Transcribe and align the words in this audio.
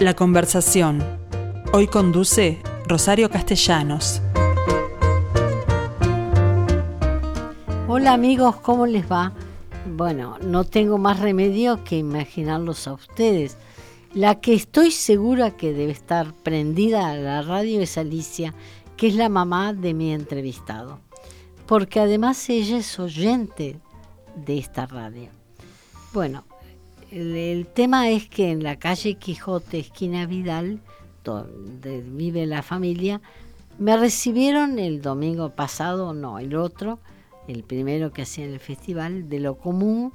La 0.00 0.14
conversación. 0.14 1.04
Hoy 1.74 1.86
conduce 1.86 2.58
Rosario 2.88 3.28
Castellanos. 3.28 4.22
Hola 7.86 8.14
amigos, 8.14 8.56
¿cómo 8.62 8.86
les 8.86 9.12
va? 9.12 9.34
Bueno, 9.84 10.38
no 10.40 10.64
tengo 10.64 10.96
más 10.96 11.20
remedio 11.20 11.84
que 11.84 11.98
imaginarlos 11.98 12.88
a 12.88 12.94
ustedes. 12.94 13.58
La 14.14 14.40
que 14.40 14.54
estoy 14.54 14.90
segura 14.90 15.50
que 15.50 15.74
debe 15.74 15.92
estar 15.92 16.32
prendida 16.32 17.10
a 17.10 17.16
la 17.16 17.42
radio 17.42 17.82
es 17.82 17.98
Alicia, 17.98 18.54
que 18.96 19.08
es 19.08 19.16
la 19.16 19.28
mamá 19.28 19.74
de 19.74 19.92
mi 19.92 20.14
entrevistado. 20.14 20.98
Porque 21.66 22.00
además 22.00 22.48
ella 22.48 22.78
es 22.78 22.98
oyente 22.98 23.78
de 24.34 24.56
esta 24.56 24.86
radio. 24.86 25.28
Bueno, 26.14 26.44
el, 27.10 27.66
tema 27.66 28.08
es 28.10 28.28
que 28.28 28.50
en 28.50 28.62
la 28.62 28.76
calle 28.76 29.14
Quijote, 29.14 29.78
esquina 29.78 30.26
Vidal, 30.26 30.80
donde 31.24 32.00
vive 32.02 32.46
la 32.46 32.62
familia, 32.62 33.20
me 33.78 33.96
recibieron 33.96 34.78
el 34.78 35.02
domingo 35.02 35.50
pasado, 35.50 36.12
no, 36.14 36.38
el 36.38 36.54
otro, 36.54 36.98
el 37.48 37.64
primero 37.64 38.12
que 38.12 38.22
hacía 38.22 38.44
el 38.44 38.60
festival, 38.60 39.28
de 39.28 39.40
lo 39.40 39.56
común. 39.56 40.12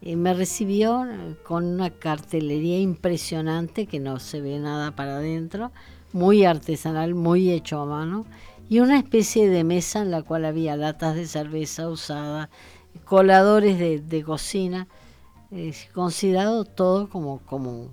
Y 0.00 0.16
me 0.16 0.32
recibió 0.32 1.06
con 1.44 1.64
una 1.64 1.90
cartelería 1.90 2.80
impresionante 2.80 3.86
que 3.86 4.00
no 4.00 4.18
se 4.18 4.40
ve 4.40 4.58
nada 4.58 4.96
para 4.96 5.16
adentro, 5.16 5.72
muy 6.12 6.44
artesanal, 6.44 7.14
muy 7.14 7.50
hecho 7.50 7.80
a 7.80 7.86
mano, 7.86 8.24
y 8.68 8.80
una 8.80 8.98
especie 8.98 9.50
de 9.50 9.64
mesa 9.64 10.00
en 10.00 10.10
la 10.10 10.22
cual 10.22 10.44
había 10.44 10.76
latas 10.76 11.16
de 11.16 11.26
cerveza 11.26 11.88
usadas, 11.88 12.48
coladores 13.04 13.78
de, 13.78 14.22
cocina, 14.22 14.86
considerado 15.92 16.64
todo 16.64 17.08
como 17.08 17.38
común. 17.40 17.90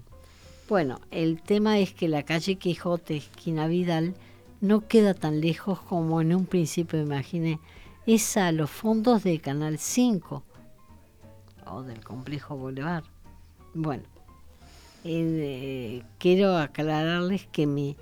Bueno, 0.70 1.00
el 1.12 1.42
tema 1.42 1.80
es 1.80 1.94
que 1.94 2.08
la 2.08 2.24
calle 2.24 2.56
Quijote, 2.58 3.18
esquina 3.18 3.68
Vidal, 3.68 4.16
no 4.60 4.88
queda 4.88 5.14
tan 5.14 5.40
lejos 5.40 5.80
como 5.80 6.20
en 6.22 6.36
un 6.36 6.46
principio 6.46 7.00
imaginé. 7.02 7.60
Es 8.06 8.38
a 8.38 8.52
los 8.52 8.70
fondos 8.70 9.24
de 9.24 9.40
Canal 9.40 9.78
5 9.78 10.44
o 11.72 11.84
del 11.84 12.04
complejo 12.04 12.58
Boulevard. 12.58 13.04
Bueno, 13.74 14.04
eh, 15.04 16.04
quiero 16.18 16.58
aclararles 16.58 17.48
que 17.48 17.66
mi, 17.66 17.96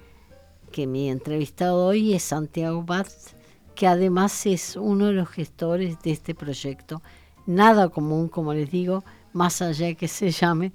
que 0.71 0.87
mi 0.87 1.09
entrevistado 1.09 1.85
hoy 1.85 2.13
es 2.13 2.23
Santiago 2.23 2.83
Bat, 2.83 3.07
que 3.75 3.87
además 3.87 4.45
es 4.45 4.75
uno 4.75 5.07
de 5.07 5.13
los 5.13 5.29
gestores 5.29 6.01
de 6.01 6.11
este 6.11 6.33
proyecto. 6.33 7.01
Nada 7.45 7.89
común, 7.89 8.27
como 8.27 8.53
les 8.53 8.71
digo, 8.71 9.03
más 9.35 9.61
allá 9.61 9.93
que 9.95 10.07
se 10.07 10.31
llame 10.31 10.71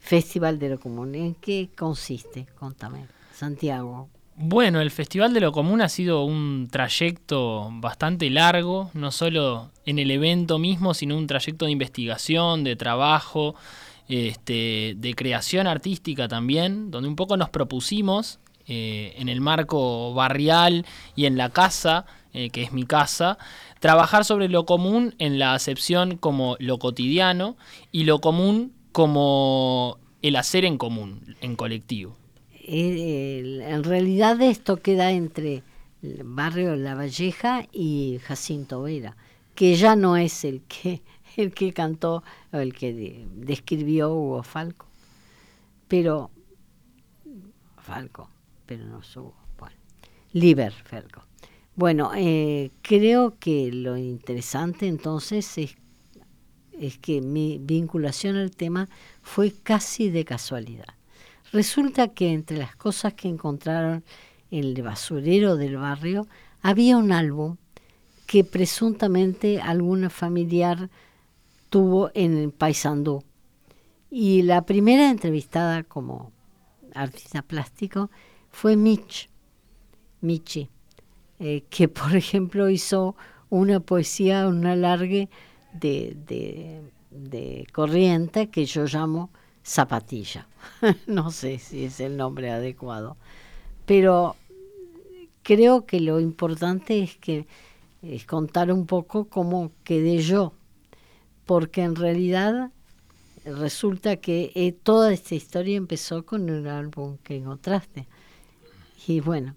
Festival 0.00 0.58
de 0.58 0.70
lo 0.70 0.80
Común. 0.80 1.14
¿En 1.14 1.34
qué 1.34 1.70
consiste? 1.76 2.46
Contame, 2.58 3.06
Santiago. 3.32 4.08
Bueno, 4.34 4.80
el 4.80 4.90
Festival 4.90 5.32
de 5.32 5.40
lo 5.40 5.52
Común 5.52 5.80
ha 5.80 5.88
sido 5.88 6.24
un 6.24 6.68
trayecto 6.70 7.68
bastante 7.72 8.28
largo, 8.28 8.90
no 8.94 9.12
solo 9.12 9.70
en 9.86 9.98
el 9.98 10.10
evento 10.10 10.58
mismo, 10.58 10.92
sino 10.92 11.16
un 11.16 11.26
trayecto 11.26 11.66
de 11.66 11.72
investigación, 11.72 12.64
de 12.64 12.74
trabajo, 12.74 13.54
este, 14.08 14.94
de 14.96 15.14
creación 15.14 15.68
artística 15.68 16.26
también, 16.26 16.90
donde 16.90 17.08
un 17.08 17.16
poco 17.16 17.36
nos 17.36 17.50
propusimos 17.50 18.40
eh, 18.66 19.14
en 19.18 19.28
el 19.28 19.40
marco 19.40 20.14
barrial 20.14 20.84
y 21.14 21.26
en 21.26 21.36
la 21.36 21.50
casa, 21.50 22.06
eh, 22.32 22.50
que 22.50 22.62
es 22.62 22.72
mi 22.72 22.84
casa, 22.84 23.38
trabajar 23.80 24.24
sobre 24.24 24.48
lo 24.48 24.66
común 24.66 25.14
en 25.18 25.38
la 25.38 25.54
acepción 25.54 26.16
como 26.16 26.56
lo 26.58 26.78
cotidiano 26.78 27.56
y 27.92 28.04
lo 28.04 28.20
común 28.20 28.72
como 28.92 29.98
el 30.22 30.36
hacer 30.36 30.64
en 30.64 30.78
común, 30.78 31.36
en 31.40 31.56
colectivo. 31.56 32.16
en 32.66 33.84
realidad 33.84 34.40
esto 34.42 34.76
queda 34.76 35.12
entre 35.12 35.62
el 36.02 36.22
barrio 36.24 36.76
La 36.76 36.94
Valleja 36.94 37.66
y 37.72 38.18
Jacinto 38.22 38.82
Vera, 38.82 39.16
que 39.54 39.74
ya 39.76 39.96
no 39.96 40.16
es 40.16 40.44
el 40.44 40.62
que 40.62 41.02
el 41.36 41.52
que 41.52 41.72
cantó 41.72 42.22
o 42.52 42.58
el 42.58 42.74
que 42.74 43.26
describió 43.34 44.12
Hugo 44.12 44.42
Falco. 44.42 44.86
Pero 45.88 46.30
Falco, 47.78 48.30
pero 48.66 48.84
no 48.84 48.98
Hugo. 48.98 49.34
Bueno, 49.58 49.76
Liber 50.32 50.72
Falco. 50.72 51.24
Bueno, 51.80 52.10
eh, 52.14 52.72
creo 52.82 53.38
que 53.38 53.72
lo 53.72 53.96
interesante 53.96 54.86
entonces 54.86 55.56
es, 55.56 56.98
que 56.98 57.22
mi 57.22 57.56
vinculación 57.58 58.36
al 58.36 58.50
tema 58.50 58.86
fue 59.22 59.54
casi 59.62 60.10
de 60.10 60.26
casualidad. 60.26 60.92
Resulta 61.54 62.08
que 62.08 62.34
entre 62.34 62.58
las 62.58 62.76
cosas 62.76 63.14
que 63.14 63.28
encontraron 63.28 64.04
en 64.50 64.64
el 64.64 64.82
basurero 64.82 65.56
del 65.56 65.78
barrio 65.78 66.26
había 66.60 66.98
un 66.98 67.12
álbum 67.12 67.56
que 68.26 68.44
presuntamente 68.44 69.58
alguna 69.58 70.10
familiar 70.10 70.90
tuvo 71.70 72.10
en 72.12 72.50
Paysandú. 72.50 73.24
Y 74.10 74.42
la 74.42 74.66
primera 74.66 75.08
entrevistada 75.08 75.82
como 75.82 76.30
artista 76.94 77.40
plástico 77.40 78.10
fue 78.50 78.76
Mitch, 78.76 79.30
Michi. 80.20 80.68
Eh, 81.42 81.64
que 81.70 81.88
por 81.88 82.14
ejemplo 82.14 82.68
hizo 82.68 83.16
una 83.48 83.80
poesía, 83.80 84.46
un 84.46 84.66
alargue 84.66 85.30
de, 85.72 86.14
de, 87.10 87.66
corriente 87.72 88.50
que 88.50 88.66
yo 88.66 88.84
llamo 88.84 89.30
zapatilla. 89.64 90.46
no 91.06 91.30
sé 91.30 91.58
si 91.58 91.86
es 91.86 91.98
el 92.00 92.18
nombre 92.18 92.50
adecuado, 92.50 93.16
pero 93.86 94.36
creo 95.42 95.86
que 95.86 96.00
lo 96.00 96.20
importante 96.20 97.02
es 97.02 97.16
que 97.16 97.46
es 98.02 98.26
contar 98.26 98.70
un 98.70 98.86
poco 98.86 99.24
cómo 99.24 99.72
quedé 99.82 100.18
yo, 100.18 100.52
porque 101.46 101.82
en 101.82 101.96
realidad 101.96 102.70
resulta 103.46 104.16
que 104.16 104.52
eh, 104.54 104.72
toda 104.72 105.10
esta 105.10 105.34
historia 105.34 105.78
empezó 105.78 106.26
con 106.26 106.50
un 106.50 106.66
álbum 106.66 107.16
que 107.24 107.36
encontraste. 107.36 108.06
Y 109.06 109.20
bueno, 109.20 109.54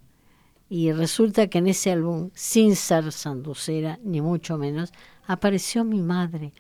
y 0.76 0.92
resulta 0.92 1.46
que 1.46 1.60
en 1.60 1.68
ese 1.68 1.92
álbum, 1.92 2.32
sin 2.34 2.76
ser 2.76 3.12
sanducera, 3.12 4.00
ni 4.04 4.22
mucho 4.22 4.58
menos, 4.58 4.92
apareció 5.28 5.84
mi 5.84 6.02
madre. 6.02 6.52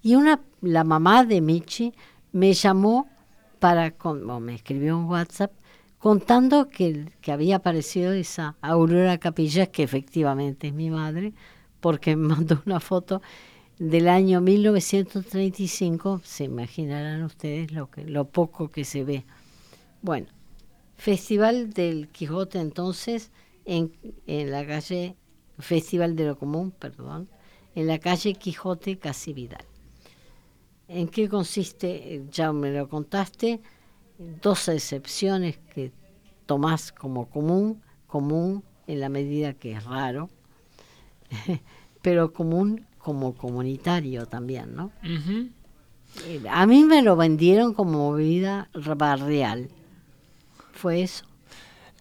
Y 0.00 0.14
una, 0.14 0.40
la 0.62 0.84
mamá 0.84 1.22
de 1.26 1.42
Michi 1.42 1.92
me 2.32 2.54
llamó 2.54 3.10
para, 3.58 3.94
o 4.02 4.40
me 4.40 4.54
escribió 4.54 4.96
un 4.96 5.04
WhatsApp 5.04 5.52
contando 5.98 6.70
que, 6.70 7.12
que 7.20 7.30
había 7.30 7.56
aparecido 7.56 8.14
esa 8.14 8.56
Aurora 8.62 9.18
Capillas, 9.18 9.68
que 9.68 9.82
efectivamente 9.82 10.68
es 10.68 10.72
mi 10.72 10.88
madre, 10.88 11.34
porque 11.80 12.16
me 12.16 12.28
mandó 12.36 12.62
una 12.64 12.80
foto 12.80 13.20
del 13.78 14.08
año 14.08 14.40
1935, 14.40 16.22
se 16.24 16.44
imaginarán 16.44 17.22
ustedes 17.22 17.70
lo, 17.70 17.90
que, 17.90 18.02
lo 18.04 18.24
poco 18.24 18.70
que 18.70 18.86
se 18.86 19.04
ve. 19.04 19.26
Bueno, 20.00 20.28
Festival 20.96 21.74
del 21.74 22.08
Quijote 22.08 22.60
entonces, 22.60 23.30
en, 23.68 24.50
la 24.50 24.66
calle 24.66 25.14
Festival 25.58 26.16
de 26.16 26.26
lo 26.26 26.38
Común, 26.38 26.70
perdón, 26.70 27.28
en 27.74 27.86
la 27.86 27.98
calle 27.98 28.34
Quijote 28.34 28.98
Casi 28.98 29.32
Vidal. 29.32 29.64
¿En 30.88 31.08
qué 31.08 31.28
consiste? 31.28 32.24
Ya 32.30 32.52
me 32.52 32.72
lo 32.72 32.88
contaste, 32.88 33.60
dos 34.18 34.68
excepciones 34.68 35.58
que 35.74 35.92
tomás 36.46 36.92
como 36.92 37.28
común, 37.28 37.82
común 38.06 38.64
en 38.86 39.00
la 39.00 39.10
medida 39.10 39.52
que 39.52 39.72
es 39.72 39.84
raro, 39.84 40.30
pero 42.02 42.32
común 42.32 42.86
como 42.98 43.34
comunitario 43.34 44.26
también, 44.26 44.74
¿no? 44.74 44.90
Eh, 46.24 46.42
a 46.50 46.66
mí 46.66 46.84
me 46.84 47.02
lo 47.02 47.16
vendieron 47.16 47.74
como 47.74 48.10
movida 48.12 48.70
barrial. 48.96 49.68
¿Fue 50.72 51.02
eso? 51.02 51.26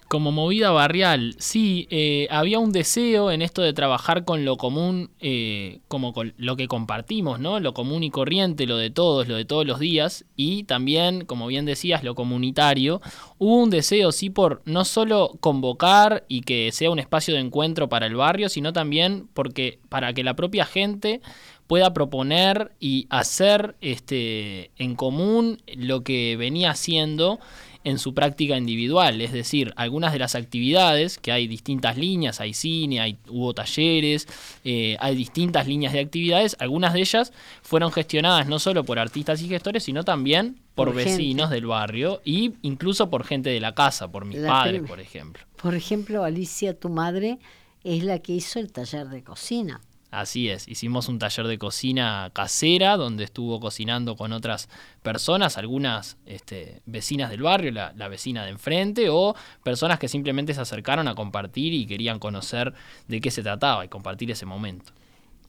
Como 0.08 0.32
movida 0.32 0.72
barrial, 0.72 1.36
sí, 1.38 1.86
eh, 1.90 2.28
había 2.32 2.60
un 2.60 2.72
deseo 2.72 3.30
en 3.30 3.42
esto 3.42 3.62
de 3.62 3.74
trabajar 3.74 4.24
con 4.24 4.46
lo 4.46 4.56
común, 4.56 5.10
eh, 5.20 5.80
como 5.90 6.14
con 6.14 6.34
lo 6.38 6.56
que 6.56 6.70
compartimos, 6.70 7.42
¿no? 7.42 7.60
Lo 7.60 7.74
común 7.74 8.04
y 8.04 8.10
corriente, 8.10 8.68
lo 8.68 8.78
de 8.78 8.90
todos, 8.90 9.28
lo 9.28 9.36
de 9.36 9.44
todos 9.44 9.68
los 9.68 9.80
días, 9.80 10.24
y 10.38 10.64
también, 10.64 11.26
como 11.26 11.48
bien 11.48 11.66
decías, 11.66 12.06
lo 12.06 12.16
comunitario. 12.16 13.02
Hubo 13.38 13.58
un 13.58 13.70
deseo, 13.70 14.14
sí, 14.14 14.30
por 14.30 14.62
no 14.64 14.86
solo 14.86 15.36
convocar 15.42 16.24
y 16.30 16.40
que 16.40 16.72
sea 16.72 16.90
un 16.90 17.00
espacio 17.00 17.34
de 17.34 17.42
encuentro 17.42 17.90
para 17.90 18.06
el 18.06 18.16
barrio, 18.16 18.48
sino 18.48 18.72
también 18.72 19.28
porque 19.34 19.80
para 19.90 20.14
que 20.14 20.24
la 20.24 20.36
propia 20.36 20.66
gente 20.66 21.20
pueda 21.68 21.94
proponer 21.94 22.72
y 22.80 23.08
hacer 23.10 23.76
este, 23.82 24.72
en 24.78 24.96
común 24.96 25.62
lo 25.76 26.02
que 26.04 26.38
venía 26.38 26.72
haciendo 26.72 27.40
en 27.88 28.00
su 28.00 28.14
práctica 28.14 28.58
individual, 28.58 29.22
es 29.22 29.32
decir, 29.32 29.72
algunas 29.78 30.12
de 30.12 30.20
las 30.20 30.36
actividades, 30.36 31.18
que 31.18 31.32
hay 31.32 31.48
distintas 31.48 31.96
líneas, 31.96 32.42
hay 32.42 32.54
cine, 32.54 33.00
hay, 33.00 33.18
hubo 33.30 33.54
talleres, 33.54 34.28
eh, 34.66 34.98
hay 35.00 35.16
distintas 35.16 35.68
líneas 35.68 35.94
de 35.94 36.02
actividades, 36.02 36.58
algunas 36.60 36.92
de 36.92 37.00
ellas 37.00 37.32
fueron 37.62 37.94
gestionadas 37.94 38.46
no 38.46 38.60
solo 38.60 38.84
por 38.84 39.00
artistas 39.00 39.42
y 39.42 39.48
gestores, 39.48 39.84
sino 39.84 40.04
también 40.04 40.60
por, 40.76 40.94
vecinos 40.94 41.50
del 41.50 41.66
barrio 41.66 42.22
e 42.26 42.52
incluso 42.62 43.10
por 43.10 43.24
gente 43.24 43.52
de 43.52 43.62
la 43.62 43.74
casa, 43.74 44.12
por 44.12 44.26
mis 44.26 44.40
padres, 44.40 44.82
por 44.82 45.00
ejemplo. 45.00 45.44
Por 45.56 45.74
ejemplo, 45.74 46.26
Alicia, 46.26 46.78
tu 46.78 46.90
madre, 46.90 47.40
es 47.86 48.04
la 48.04 48.20
que 48.20 48.34
hizo 48.34 48.60
el 48.60 48.70
taller 48.70 49.08
de 49.08 49.24
cocina. 49.24 49.80
Así 50.10 50.50
es, 50.50 50.70
hicimos 50.70 51.10
un 51.10 51.20
taller 51.20 51.48
de 51.48 51.58
cocina 51.58 52.32
casera 52.34 52.96
donde 52.96 53.26
estuvo 53.26 53.60
cocinando 53.60 54.16
con 54.16 54.32
otras 54.32 54.70
personas, 55.02 55.58
algunas 55.58 56.18
este, 56.26 56.82
vecinas 56.86 57.30
del 57.30 57.42
barrio, 57.42 57.72
la, 57.74 58.08
vecina 58.08 58.46
de 58.46 58.52
enfrente, 58.52 59.10
o 59.10 59.36
personas 59.64 60.00
que 60.00 60.08
simplemente 60.08 60.54
se 60.54 60.62
acercaron 60.62 61.10
a 61.10 61.16
compartir 61.16 61.74
y 61.74 61.86
querían 61.86 62.20
conocer 62.20 62.74
de 63.10 63.20
qué 63.20 63.32
se 63.32 63.44
trataba 63.44 63.84
y 63.84 63.90
compartir 63.90 64.32
ese 64.32 64.46
momento. 64.46 64.94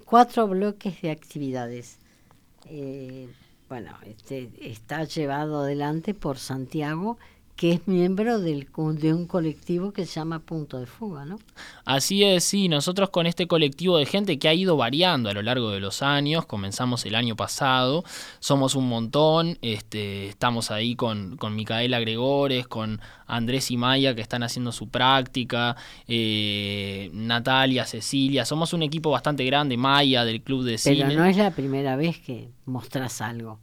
Cuatro 0.04 0.48
bloques 0.48 1.02
de 1.02 1.12
actividades. 1.12 1.98
Eh, 2.66 3.28
bueno, 3.68 3.96
este, 4.06 4.50
está 4.60 5.04
llevado 5.04 5.60
adelante 5.60 6.14
por 6.14 6.38
Santiago 6.38 7.16
que 7.58 7.72
es 7.72 7.88
miembro 7.88 8.38
del, 8.38 8.68
de 9.00 9.12
un 9.12 9.26
colectivo 9.26 9.92
que 9.92 10.06
se 10.06 10.20
llama 10.20 10.38
Punto 10.38 10.78
de 10.78 10.86
Fuga, 10.86 11.24
¿no? 11.24 11.40
Así 11.84 12.22
es, 12.22 12.44
sí, 12.44 12.68
nosotros 12.68 13.10
con 13.10 13.26
este 13.26 13.48
colectivo 13.48 13.98
de 13.98 14.06
gente 14.06 14.38
que 14.38 14.46
ha 14.46 14.54
ido 14.54 14.76
variando 14.76 15.28
a 15.28 15.32
lo 15.32 15.42
largo 15.42 15.72
de 15.72 15.80
los 15.80 16.00
años, 16.00 16.46
comenzamos 16.46 17.04
el 17.04 17.16
año 17.16 17.34
pasado, 17.34 18.04
somos 18.38 18.76
un 18.76 18.88
montón, 18.88 19.58
este, 19.60 20.28
estamos 20.28 20.70
ahí 20.70 20.94
con, 20.94 21.36
con 21.36 21.56
Micaela 21.56 21.98
Gregores, 21.98 22.68
con 22.68 23.00
Andrés 23.26 23.72
y 23.72 23.76
Maya 23.76 24.14
que 24.14 24.20
están 24.20 24.44
haciendo 24.44 24.70
su 24.70 24.88
práctica, 24.88 25.74
eh, 26.06 27.10
Natalia, 27.12 27.86
Cecilia, 27.86 28.44
somos 28.44 28.72
un 28.72 28.84
equipo 28.84 29.10
bastante 29.10 29.44
grande, 29.44 29.76
Maya 29.76 30.24
del 30.24 30.42
Club 30.42 30.62
de 30.62 30.78
Cine. 30.78 31.06
Pero 31.08 31.18
no 31.18 31.24
es 31.24 31.36
la 31.36 31.50
primera 31.50 31.96
vez 31.96 32.20
que 32.20 32.50
mostrás 32.66 33.20
algo. 33.20 33.58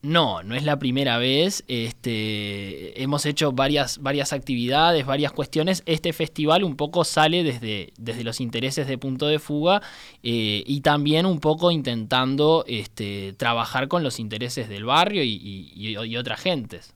No, 0.00 0.44
no 0.44 0.54
es 0.54 0.62
la 0.62 0.78
primera 0.78 1.18
vez. 1.18 1.64
Este, 1.66 3.02
hemos 3.02 3.26
hecho 3.26 3.50
varias, 3.50 3.98
varias 3.98 4.32
actividades, 4.32 5.04
varias 5.04 5.32
cuestiones. 5.32 5.82
Este 5.86 6.12
festival 6.12 6.62
un 6.62 6.76
poco 6.76 7.04
sale 7.04 7.42
desde, 7.42 7.92
desde 7.98 8.22
los 8.22 8.40
intereses 8.40 8.86
de 8.86 8.96
punto 8.96 9.26
de 9.26 9.40
fuga 9.40 9.82
eh, 10.22 10.62
y 10.64 10.82
también 10.82 11.26
un 11.26 11.40
poco 11.40 11.72
intentando 11.72 12.64
este, 12.68 13.32
trabajar 13.36 13.88
con 13.88 14.04
los 14.04 14.20
intereses 14.20 14.68
del 14.68 14.84
barrio 14.84 15.24
y, 15.24 15.72
y, 15.74 16.16
otras 16.16 16.40
gentes. 16.40 16.94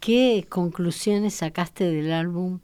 ¿Qué 0.00 0.46
conclusiones 0.48 1.34
sacaste 1.34 1.84
del 1.84 2.12
álbum 2.12 2.60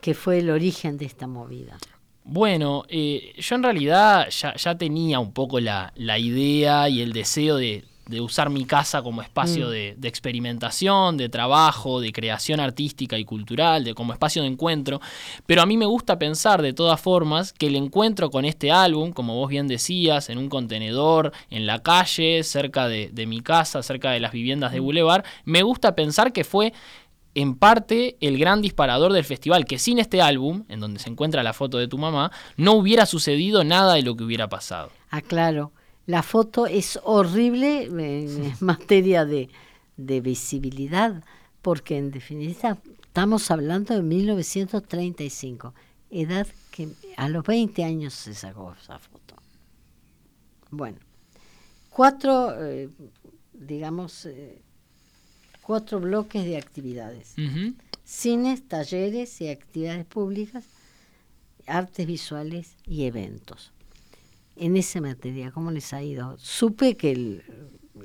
que 0.00 0.14
fue 0.14 0.38
el 0.38 0.48
origen 0.48 0.96
de 0.96 1.04
esta 1.04 1.26
movida? 1.26 1.76
Bueno, 2.24 2.84
eh, 2.88 3.34
yo 3.38 3.56
en 3.56 3.62
realidad 3.62 4.28
ya, 4.30 4.54
ya 4.54 4.76
tenía 4.76 5.18
un 5.18 5.32
poco 5.32 5.60
la, 5.60 5.92
la 5.96 6.18
idea 6.18 6.88
y 6.88 7.00
el 7.00 7.12
deseo 7.12 7.56
de, 7.56 7.84
de 8.10 8.20
usar 8.20 8.50
mi 8.50 8.64
casa 8.64 9.02
como 9.02 9.22
espacio 9.22 9.68
mm. 9.68 9.70
de, 9.70 10.08
experimentación, 10.08 11.16
de 11.16 11.28
trabajo, 11.28 12.00
de 12.00 12.12
creación 12.12 12.58
artística 12.58 13.16
y 13.16 13.24
cultural, 13.24 13.84
de 13.84 13.94
como 13.94 14.12
espacio 14.12 14.42
de 14.42 14.48
encuentro. 14.48 15.00
Pero 15.46 15.62
a 15.62 15.66
mí 15.66 15.76
me 15.76 15.86
gusta 15.86 16.18
pensar 16.18 16.60
de 16.60 16.72
todas 16.72 17.00
formas 17.00 17.52
que 17.52 17.68
el 17.68 17.76
encuentro 17.76 18.30
con 18.30 18.44
este 18.44 18.72
álbum, 18.72 19.12
como 19.12 19.36
vos 19.36 19.48
bien 19.48 19.68
decías, 19.68 20.28
en 20.28 20.38
un 20.38 20.48
contenedor, 20.48 21.32
en 21.50 21.66
la 21.66 21.82
calle, 21.82 22.42
cerca 22.42 22.88
de, 22.88 23.26
mi 23.26 23.40
casa, 23.40 23.82
cerca 23.82 24.10
de 24.10 24.18
las 24.18 24.32
viviendas 24.32 24.72
de 24.72 24.80
mm. 24.80 24.84
Boulevard, 24.84 25.24
me 25.44 25.62
gusta 25.62 25.94
pensar 25.94 26.32
que 26.32 26.42
fue 26.42 26.72
en 27.36 27.54
parte 27.54 28.16
el 28.20 28.38
gran 28.38 28.60
disparador 28.60 29.12
del 29.12 29.24
festival, 29.24 29.66
que 29.66 29.78
sin 29.78 30.00
este 30.00 30.20
álbum, 30.20 30.64
en 30.68 30.80
donde 30.80 30.98
se 30.98 31.08
encuentra 31.08 31.44
la 31.44 31.52
foto 31.52 31.78
de 31.78 31.86
tu 31.86 31.96
mamá, 31.96 32.32
no 32.56 32.72
hubiera 32.72 33.06
sucedido 33.06 33.62
nada 33.62 33.94
de 33.94 34.02
lo 34.02 34.16
que 34.16 34.24
hubiera 34.24 34.48
pasado. 34.48 34.90
Ah, 35.10 35.20
claro. 35.20 35.70
La 36.06 36.22
foto 36.22 36.66
es 36.66 36.98
horrible 37.04 37.84
en 37.84 38.52
materia 38.60 39.24
de, 39.24 39.48
visibilidad, 39.96 41.22
porque 41.62 41.98
en 41.98 42.10
definitiva 42.10 42.78
estamos 43.02 43.50
hablando 43.50 43.94
de 43.94 44.02
1935, 44.02 45.74
edad 46.10 46.46
que 46.70 46.88
a 47.16 47.28
los 47.28 47.44
20 47.44 47.84
años 47.84 48.14
se 48.14 48.34
sacó 48.34 48.74
esa 48.80 48.98
foto. 48.98 49.36
Bueno, 50.70 50.98
cuatro, 51.90 52.54
eh, 52.64 52.88
digamos, 53.52 54.24
eh, 54.26 54.62
cuatro 55.62 56.00
bloques 56.00 56.44
de 56.44 56.56
actividades. 56.56 57.34
Cines, 58.04 58.66
talleres 58.66 59.40
y 59.40 59.48
actividades 59.48 60.06
públicas, 60.06 60.64
artes 61.66 62.06
visuales 62.06 62.76
y 62.86 63.04
eventos 63.04 63.72
en 64.60 64.76
esa 64.76 65.00
materia? 65.00 65.50
¿Cómo 65.50 65.70
les 65.70 65.92
ha 65.92 66.02
ido? 66.02 66.36
Supe 66.38 66.96
que 66.96 67.42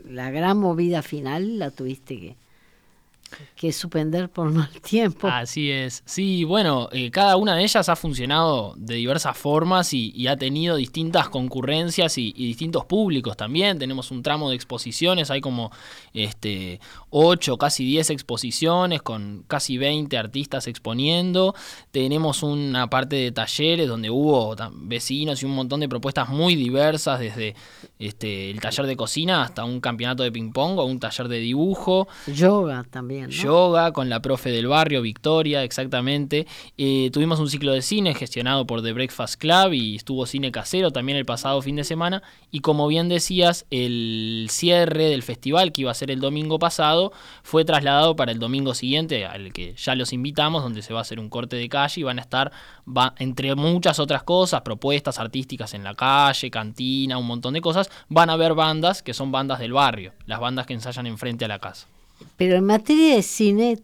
la 0.05 0.31
gran 0.31 0.57
movida 0.57 1.01
final 1.01 1.59
la 1.59 1.69
tuviste 1.69 2.19
que, 2.19 2.37
que 3.55 3.71
suspender 3.71 4.29
por 4.29 4.51
mal 4.51 4.69
tiempo. 4.81 5.27
Así 5.27 5.71
es. 5.71 6.03
Sí, 6.05 6.43
bueno, 6.43 6.89
eh, 6.91 7.11
cada 7.11 7.37
una 7.37 7.55
de 7.55 7.63
ellas 7.63 7.89
ha 7.89 7.95
funcionado 7.95 8.73
de 8.77 8.95
diversas 8.95 9.37
formas 9.37 9.93
y, 9.93 10.25
ha 10.27 10.37
tenido 10.37 10.75
distintas 10.75 11.29
concurrencias 11.29 12.17
y, 12.17 12.31
distintos 12.33 12.85
públicos 12.85 13.37
también. 13.37 13.77
Tenemos 13.77 14.09
un 14.11 14.23
tramo 14.23 14.49
de 14.49 14.55
exposiciones, 14.55 15.29
hay 15.29 15.39
como 15.39 15.71
este, 16.13 16.79
8, 17.11 17.57
casi 17.57 17.85
10 17.85 18.09
exposiciones 18.09 19.01
con 19.03 19.43
casi 19.47 19.77
20 19.77 20.17
artistas 20.17 20.67
exponiendo. 20.67 21.53
Tenemos 21.91 22.41
una 22.41 22.89
parte 22.89 23.15
de 23.17 23.31
talleres 23.31 23.87
donde 23.87 24.09
hubo 24.09 24.55
vecinos 24.73 25.43
y 25.43 25.45
un 25.45 25.51
montón 25.51 25.79
de 25.79 25.89
propuestas 25.89 26.29
muy 26.29 26.55
diversas, 26.55 27.19
desde 27.19 27.55
este, 27.99 28.49
el 28.49 28.59
taller 28.59 28.87
de 28.87 28.95
cocina 28.95 29.43
hasta 29.43 29.63
un 29.63 29.79
campeonato 29.79 30.23
de 30.23 30.31
ping-pong 30.31 30.79
o 30.79 30.85
un 30.85 30.99
taller 30.99 31.27
de 31.27 31.37
dibujo. 31.37 32.07
Yoga 32.27 32.83
también. 32.89 33.14
Yoga 33.29 33.91
con 33.91 34.09
la 34.09 34.21
profe 34.21 34.49
del 34.49 34.67
barrio, 34.67 35.01
Victoria, 35.01 35.63
exactamente. 35.63 36.47
Eh, 36.77 37.09
tuvimos 37.11 37.39
un 37.39 37.49
ciclo 37.49 37.73
de 37.73 37.81
cine 37.81 38.13
gestionado 38.13 38.65
por 38.65 38.81
The 38.81 38.93
Breakfast 38.93 39.39
Club 39.39 39.73
y 39.73 39.95
estuvo 39.95 40.25
cine 40.25 40.51
casero 40.51 40.91
también 40.91 41.17
el 41.17 41.25
pasado 41.25 41.61
fin 41.61 41.75
de 41.75 41.83
semana. 41.83 42.23
Y 42.51 42.59
como 42.59 42.87
bien 42.87 43.09
decías, 43.09 43.65
el 43.71 44.47
cierre 44.49 45.05
del 45.05 45.23
festival, 45.23 45.71
que 45.71 45.81
iba 45.81 45.91
a 45.91 45.95
ser 45.95 46.11
el 46.11 46.19
domingo 46.19 46.59
pasado, 46.59 47.11
fue 47.43 47.65
trasladado 47.65 48.15
para 48.15 48.31
el 48.31 48.39
domingo 48.39 48.73
siguiente, 48.73 49.25
al 49.25 49.53
que 49.53 49.75
ya 49.75 49.95
los 49.95 50.13
invitamos, 50.13 50.63
donde 50.63 50.81
se 50.81 50.93
va 50.93 50.99
a 50.99 51.01
hacer 51.01 51.19
un 51.19 51.29
corte 51.29 51.55
de 51.55 51.69
calle 51.69 52.01
y 52.01 52.03
van 52.03 52.19
a 52.19 52.21
estar, 52.21 52.51
entre 53.19 53.55
muchas 53.55 53.99
otras 53.99 54.23
cosas, 54.23 54.61
propuestas 54.61 55.19
artísticas 55.19 55.73
en 55.73 55.83
la 55.83 55.95
calle, 55.95 56.51
cantina, 56.51 57.17
un 57.17 57.27
montón 57.27 57.53
de 57.53 57.61
cosas, 57.61 57.89
van 58.09 58.29
a 58.29 58.33
haber 58.33 58.53
bandas 58.53 59.01
que 59.01 59.13
son 59.13 59.31
bandas 59.31 59.59
del 59.59 59.73
barrio, 59.73 60.13
las 60.25 60.39
bandas 60.39 60.65
que 60.65 60.73
ensayan 60.73 61.07
enfrente 61.07 61.45
a 61.45 61.47
la 61.47 61.59
casa. 61.59 61.87
Pero 62.37 62.55
en 62.55 62.65
materia 62.65 63.15
de 63.15 63.21
cine, 63.21 63.79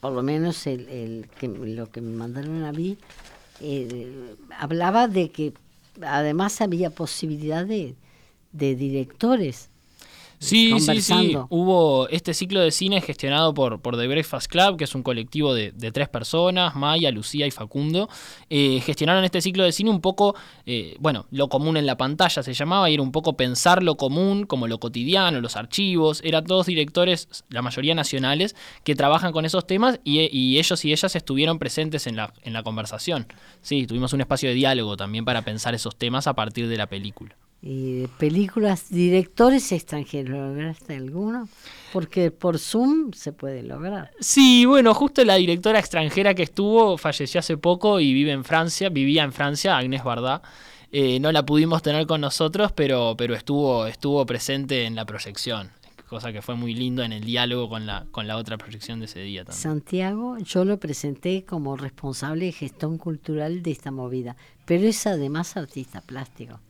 por 0.00 0.12
lo 0.12 0.22
menos 0.22 0.66
el, 0.66 1.28
que, 1.38 1.48
lo 1.48 1.90
que 1.90 2.00
me 2.00 2.16
mandaron 2.16 2.64
a 2.64 2.72
mí, 2.72 2.98
eh, 3.60 4.34
hablaba 4.58 5.08
de 5.08 5.30
que 5.30 5.52
además 6.02 6.60
había 6.60 6.90
posibilidad 6.90 7.66
de, 7.66 7.94
de 8.52 8.74
directores 8.74 9.70
Sí, 10.38 10.78
sí, 10.78 11.02
sí. 11.02 11.36
Hubo 11.48 12.08
este 12.08 12.32
ciclo 12.32 12.60
de 12.60 12.70
cine 12.70 13.00
gestionado 13.00 13.52
por, 13.54 13.80
por 13.80 13.96
The 13.96 14.06
Breakfast 14.06 14.50
Club, 14.50 14.76
que 14.76 14.84
es 14.84 14.94
un 14.94 15.02
colectivo 15.02 15.54
de, 15.54 15.72
tres 15.92 16.08
personas, 16.08 16.76
Maya, 16.76 17.10
Lucía 17.10 17.46
y 17.46 17.50
Facundo. 17.50 18.08
Eh, 18.48 18.80
gestionaron 18.84 19.24
este 19.24 19.40
ciclo 19.40 19.64
de 19.64 19.72
cine 19.72 19.90
un 19.90 20.00
poco, 20.00 20.36
eh, 20.66 20.96
bueno, 21.00 21.26
lo 21.30 21.48
común 21.48 21.76
en 21.76 21.86
la 21.86 21.96
pantalla 21.96 22.42
se 22.42 22.54
llamaba, 22.54 22.88
y 22.88 22.94
era 22.94 23.02
un 23.02 23.12
poco 23.12 23.36
pensar 23.36 23.82
lo 23.82 23.96
común 23.96 24.46
como 24.46 24.68
lo 24.68 24.78
cotidiano, 24.78 25.40
los 25.40 25.56
archivos. 25.56 26.20
Eran 26.24 26.44
todos 26.44 26.66
directores, 26.66 27.44
la 27.48 27.62
mayoría 27.62 27.94
nacionales, 27.94 28.54
que 28.84 28.94
trabajan 28.94 29.32
con 29.32 29.44
esos 29.44 29.66
temas 29.66 30.00
y, 30.04 30.20
y 30.36 30.58
ellos 30.58 30.84
y 30.84 30.92
ellas 30.92 31.16
estuvieron 31.16 31.58
presentes 31.58 32.06
en 32.06 32.16
la, 32.16 32.32
en 32.42 32.52
la 32.52 32.62
conversación. 32.62 33.26
Sí, 33.60 33.86
tuvimos 33.86 34.12
un 34.12 34.20
espacio 34.20 34.48
de 34.48 34.54
diálogo 34.54 34.96
también 34.96 35.24
para 35.24 35.42
pensar 35.42 35.74
esos 35.74 35.96
temas 35.96 36.26
a 36.26 36.34
partir 36.34 36.68
de 36.68 36.76
la 36.76 36.86
película 36.86 37.36
y 37.60 38.06
películas, 38.18 38.88
directores 38.88 39.72
extranjeros, 39.72 40.30
¿lograste 40.30 40.96
alguno? 40.96 41.48
Porque 41.92 42.30
por 42.30 42.58
Zoom 42.58 43.12
se 43.12 43.32
puede 43.32 43.62
lograr. 43.62 44.12
Sí, 44.20 44.64
bueno, 44.64 44.94
justo 44.94 45.24
la 45.24 45.34
directora 45.34 45.80
extranjera 45.80 46.34
que 46.34 46.44
estuvo 46.44 46.96
falleció 46.98 47.40
hace 47.40 47.56
poco 47.56 47.98
y 47.98 48.12
vive 48.12 48.30
en 48.30 48.44
Francia, 48.44 48.90
vivía 48.90 49.24
en 49.24 49.32
Francia, 49.32 49.76
Agnès 49.76 50.04
Bardá. 50.04 50.42
Eh, 50.92 51.18
no 51.20 51.32
la 51.32 51.44
pudimos 51.44 51.82
tener 51.82 52.06
con 52.06 52.20
nosotros, 52.20 52.72
pero, 52.72 53.14
pero 53.18 53.34
estuvo, 53.34 53.86
estuvo 53.86 54.24
presente 54.24 54.84
en 54.84 54.94
la 54.94 55.04
proyección, 55.04 55.70
cosa 56.08 56.32
que 56.32 56.40
fue 56.40 56.54
muy 56.54 56.74
lindo 56.74 57.02
en 57.02 57.12
el 57.12 57.24
diálogo 57.24 57.68
con 57.68 57.86
la, 57.86 58.06
con 58.10 58.26
la 58.26 58.36
otra 58.36 58.56
proyección 58.56 59.00
de 59.00 59.06
ese 59.06 59.20
día 59.20 59.44
también. 59.44 59.60
Santiago, 59.60 60.38
yo 60.38 60.64
lo 60.64 60.78
presenté 60.78 61.44
como 61.44 61.76
responsable 61.76 62.46
de 62.46 62.52
gestión 62.52 62.96
cultural 62.96 63.62
de 63.62 63.72
esta 63.72 63.90
movida, 63.90 64.36
pero 64.64 64.86
es 64.86 65.06
además 65.06 65.56
artista 65.58 66.00
plástico. 66.00 66.60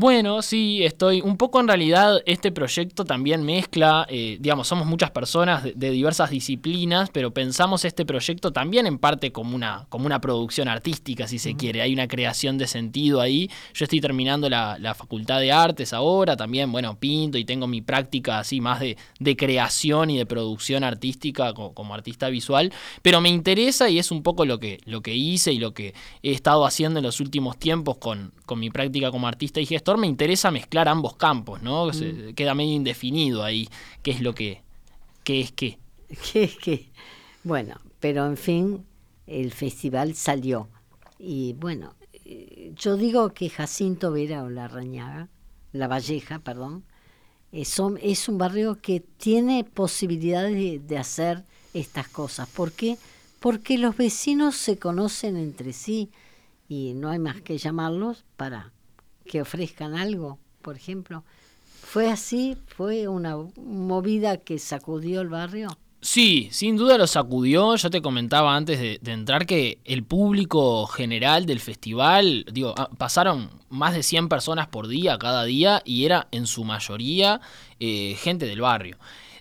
Bueno, 0.00 0.42
sí, 0.42 0.84
estoy 0.84 1.22
un 1.22 1.36
poco 1.36 1.58
en 1.58 1.66
realidad, 1.66 2.22
este 2.24 2.52
proyecto 2.52 3.04
también 3.04 3.42
mezcla, 3.42 4.06
eh, 4.08 4.36
digamos, 4.38 4.68
somos 4.68 4.86
muchas 4.86 5.10
personas 5.10 5.64
de, 5.64 5.90
diversas 5.90 6.30
disciplinas, 6.30 7.10
pero 7.10 7.32
pensamos 7.32 7.84
este 7.84 8.06
proyecto 8.06 8.52
también 8.52 8.86
en 8.86 8.98
parte 8.98 9.32
como 9.32 9.56
una, 9.56 9.86
como 9.88 10.06
una 10.06 10.20
producción 10.20 10.68
artística, 10.68 11.26
si 11.26 11.40
se 11.40 11.56
quiere, 11.56 11.82
hay 11.82 11.92
una 11.92 12.06
creación 12.06 12.58
de 12.58 12.68
sentido 12.68 13.20
ahí. 13.20 13.50
Yo 13.74 13.86
estoy 13.86 14.00
terminando 14.00 14.48
la, 14.48 14.94
Facultad 14.96 15.40
de 15.40 15.50
Artes 15.50 15.92
ahora, 15.92 16.36
también, 16.36 16.70
bueno, 16.70 16.96
pinto 16.96 17.36
y 17.36 17.44
tengo 17.44 17.66
mi 17.66 17.82
práctica 17.82 18.38
así 18.38 18.60
más 18.60 18.78
de, 18.78 18.96
creación 19.36 20.10
y 20.10 20.18
de 20.18 20.26
producción 20.26 20.84
artística 20.84 21.54
como, 21.54 21.92
artista 21.92 22.28
visual, 22.28 22.72
pero 23.02 23.20
me 23.20 23.30
interesa 23.30 23.90
y 23.90 23.98
es 23.98 24.12
un 24.12 24.22
poco 24.22 24.44
lo 24.44 24.60
que, 24.60 24.78
lo 24.84 25.00
que 25.00 25.16
hice 25.16 25.52
y 25.52 25.58
lo 25.58 25.74
que 25.74 25.92
he 26.22 26.30
estado 26.30 26.64
haciendo 26.64 27.00
en 27.00 27.04
los 27.04 27.18
últimos 27.18 27.58
tiempos 27.58 27.96
con, 27.96 28.32
con 28.46 28.60
mi 28.60 28.70
práctica 28.70 29.10
como 29.10 29.26
artista. 29.26 29.60
Y 29.60 29.66
me 29.96 30.06
interesa 30.06 30.50
mezclar 30.50 30.88
ambos 30.88 31.16
campos, 31.16 31.62
¿no? 31.62 31.92
Se, 31.92 32.12
mm. 32.12 32.34
queda 32.34 32.54
medio 32.54 32.74
indefinido 32.74 33.42
ahí 33.42 33.68
qué 34.02 34.10
es 34.10 34.20
lo 34.20 34.34
que, 34.34 34.62
qué 35.24 35.40
es 35.40 35.52
qué. 35.52 35.78
¿Qué 36.32 36.44
es 36.44 36.56
qué? 36.56 36.90
Bueno, 37.44 37.80
pero 38.00 38.26
en 38.26 38.36
fin, 38.36 38.84
el 39.26 39.52
festival 39.52 40.14
salió. 40.14 40.68
Y 41.18 41.54
bueno, 41.54 41.94
eh, 42.24 42.72
yo 42.76 42.96
digo 42.96 43.30
que 43.30 43.48
Jacinto 43.48 44.12
Vera 44.12 44.42
o 44.42 44.50
La 44.50 44.68
Rañaga, 44.68 45.28
La 45.72 45.88
Valleja, 45.88 46.38
perdón, 46.38 46.84
es, 47.52 47.80
es 48.02 48.28
un 48.28 48.38
barrio 48.38 48.80
que 48.80 49.00
tiene 49.00 49.64
posibilidades 49.64 50.54
de, 50.54 50.78
de 50.78 50.98
hacer 50.98 51.44
estas 51.74 52.08
cosas. 52.08 52.48
¿Por 52.48 52.72
qué? 52.72 52.98
Porque 53.40 53.78
los 53.78 53.96
vecinos 53.96 54.56
se 54.56 54.78
conocen 54.78 55.36
entre 55.36 55.72
sí 55.72 56.10
y 56.68 56.92
no 56.94 57.08
hay 57.08 57.18
más 57.18 57.40
que 57.40 57.56
llamarlos 57.56 58.24
para 58.36 58.72
que 59.28 59.40
ofrezcan 59.40 59.94
algo, 59.94 60.38
por 60.62 60.76
ejemplo. 60.76 61.22
¿Fue 61.82 62.10
así? 62.10 62.56
¿Fue 62.66 63.06
una 63.06 63.36
movida 63.56 64.38
que 64.38 64.58
sacudió 64.58 65.20
el 65.20 65.28
barrio? 65.28 65.68
Sí, 66.00 66.48
sin 66.52 66.76
duda 66.76 66.96
lo 66.96 67.06
sacudió. 67.06 67.74
Yo 67.74 67.90
te 67.90 68.02
comentaba 68.02 68.54
antes 68.54 68.78
de, 68.78 69.00
entrar 69.12 69.46
que 69.46 69.78
el 69.84 70.04
público 70.04 70.86
general 70.86 71.44
del 71.44 71.60
festival, 71.60 72.44
digo, 72.52 72.74
ah, 72.76 72.88
pasaron 72.96 73.50
más 73.68 73.94
de 73.94 74.02
100 74.02 74.28
personas 74.28 74.68
por 74.68 74.86
día 74.86 75.18
cada 75.18 75.44
día 75.44 75.82
y 75.84 76.04
era 76.04 76.28
en 76.30 76.46
su 76.46 76.62
mayoría 76.62 77.40
eh, 77.80 78.16
gente 78.20 78.46
del 78.46 78.60
barrio. 78.60 78.96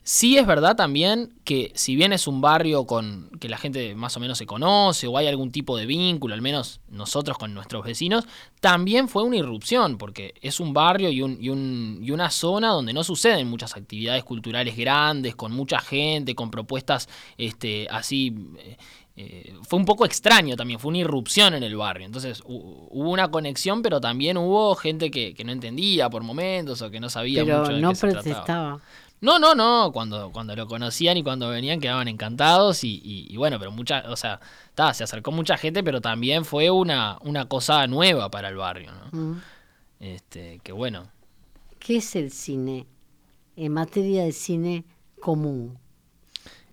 Sí 0.08 0.38
es 0.38 0.48
verdad 0.48 0.78
también 0.78 1.34
que 1.44 1.74
si 1.76 1.98
bien 1.98 2.14
es 2.14 2.28
un 2.28 2.40
barrio 2.40 2.86
con 2.86 3.30
que 3.42 3.50
la 3.50 3.58
gente 3.58 3.94
más 3.94 4.16
o 4.16 4.22
menos 4.22 4.38
se 4.38 4.46
conoce 4.46 5.06
o 5.06 5.18
hay 5.18 5.28
algún 5.28 5.52
tipo 5.52 5.76
de 5.76 5.86
vínculo, 5.86 6.34
al 6.34 6.42
menos 6.42 6.80
nosotros 6.88 7.38
con 7.38 7.54
nuestros 7.54 7.84
vecinos, 7.84 8.24
también 8.62 9.10
fue 9.10 9.24
una 9.24 9.36
irrupción, 9.36 9.98
porque 9.98 10.34
es 10.42 10.62
un 10.62 10.72
barrio 10.72 11.10
y, 11.10 11.22
un, 11.22 11.38
y, 11.42 11.50
un, 11.50 12.00
y 12.02 12.12
una 12.12 12.30
zona 12.30 12.70
donde 12.70 12.94
no 12.94 13.04
suceden 13.04 13.50
muchas 13.50 13.76
actividades 13.76 14.24
culturales 14.24 14.78
grandes, 14.78 15.36
con 15.36 15.52
mucha 15.52 15.82
gente, 15.82 16.36
con 16.36 16.52
propuestas 16.52 17.10
este, 17.38 17.90
así... 17.92 18.34
Eh, 18.60 18.78
eh, 19.20 19.56
fue 19.64 19.80
un 19.80 19.86
poco 19.86 20.06
extraño 20.06 20.56
también, 20.56 20.80
fue 20.80 20.90
una 20.90 21.00
irrupción 21.00 21.56
en 21.56 21.64
el 21.64 21.76
barrio. 21.76 22.06
Entonces 22.06 22.44
hubo 22.46 23.10
una 23.10 23.32
conexión, 23.32 23.82
pero 23.82 24.00
también 24.00 24.38
hubo 24.38 24.76
gente 24.76 25.10
que, 25.10 25.36
no 25.44 25.52
entendía 25.52 26.08
por 26.08 26.22
momentos 26.22 26.84
o 26.84 26.92
que 26.92 27.00
no 27.00 27.10
sabía 27.10 27.44
mucho 27.44 27.74
de 27.74 27.82
no 27.82 27.90
qué 27.90 27.96
se 27.96 28.08
protestaba. 28.10 28.80
No, 29.20 29.40
no, 29.40 29.56
no, 29.56 29.92
cuando, 29.92 30.32
cuando 30.32 30.56
lo 30.56 30.68
conocían 30.68 31.18
y 31.18 31.24
cuando 31.24 31.50
venían 31.50 31.80
quedaban 31.80 32.08
encantados 32.08 32.84
y, 32.84 33.02
y, 33.04 33.36
bueno, 33.36 33.58
pero 33.58 33.72
mucha, 33.72 34.04
o 34.10 34.16
sea, 34.16 34.40
se 34.94 35.04
acercó 35.04 35.32
mucha 35.32 35.58
gente, 35.58 35.84
pero 35.84 36.02
también 36.02 36.46
fue 36.46 36.70
una, 36.70 37.18
una 37.22 37.48
cosa 37.48 37.88
nueva 37.88 38.30
para 38.30 38.50
el 38.50 38.58
barrio, 38.58 38.92
¿no? 38.92 39.20
Mm. 39.20 39.42
Este, 40.00 40.60
que 40.64 40.72
bueno. 40.72 41.10
¿Qué 41.80 41.98
es 41.98 42.16
el 42.16 42.32
cine? 42.32 42.86
En 43.56 43.74
materia 43.74 44.24
de 44.24 44.32
cine 44.32 44.86
común. 45.20 45.80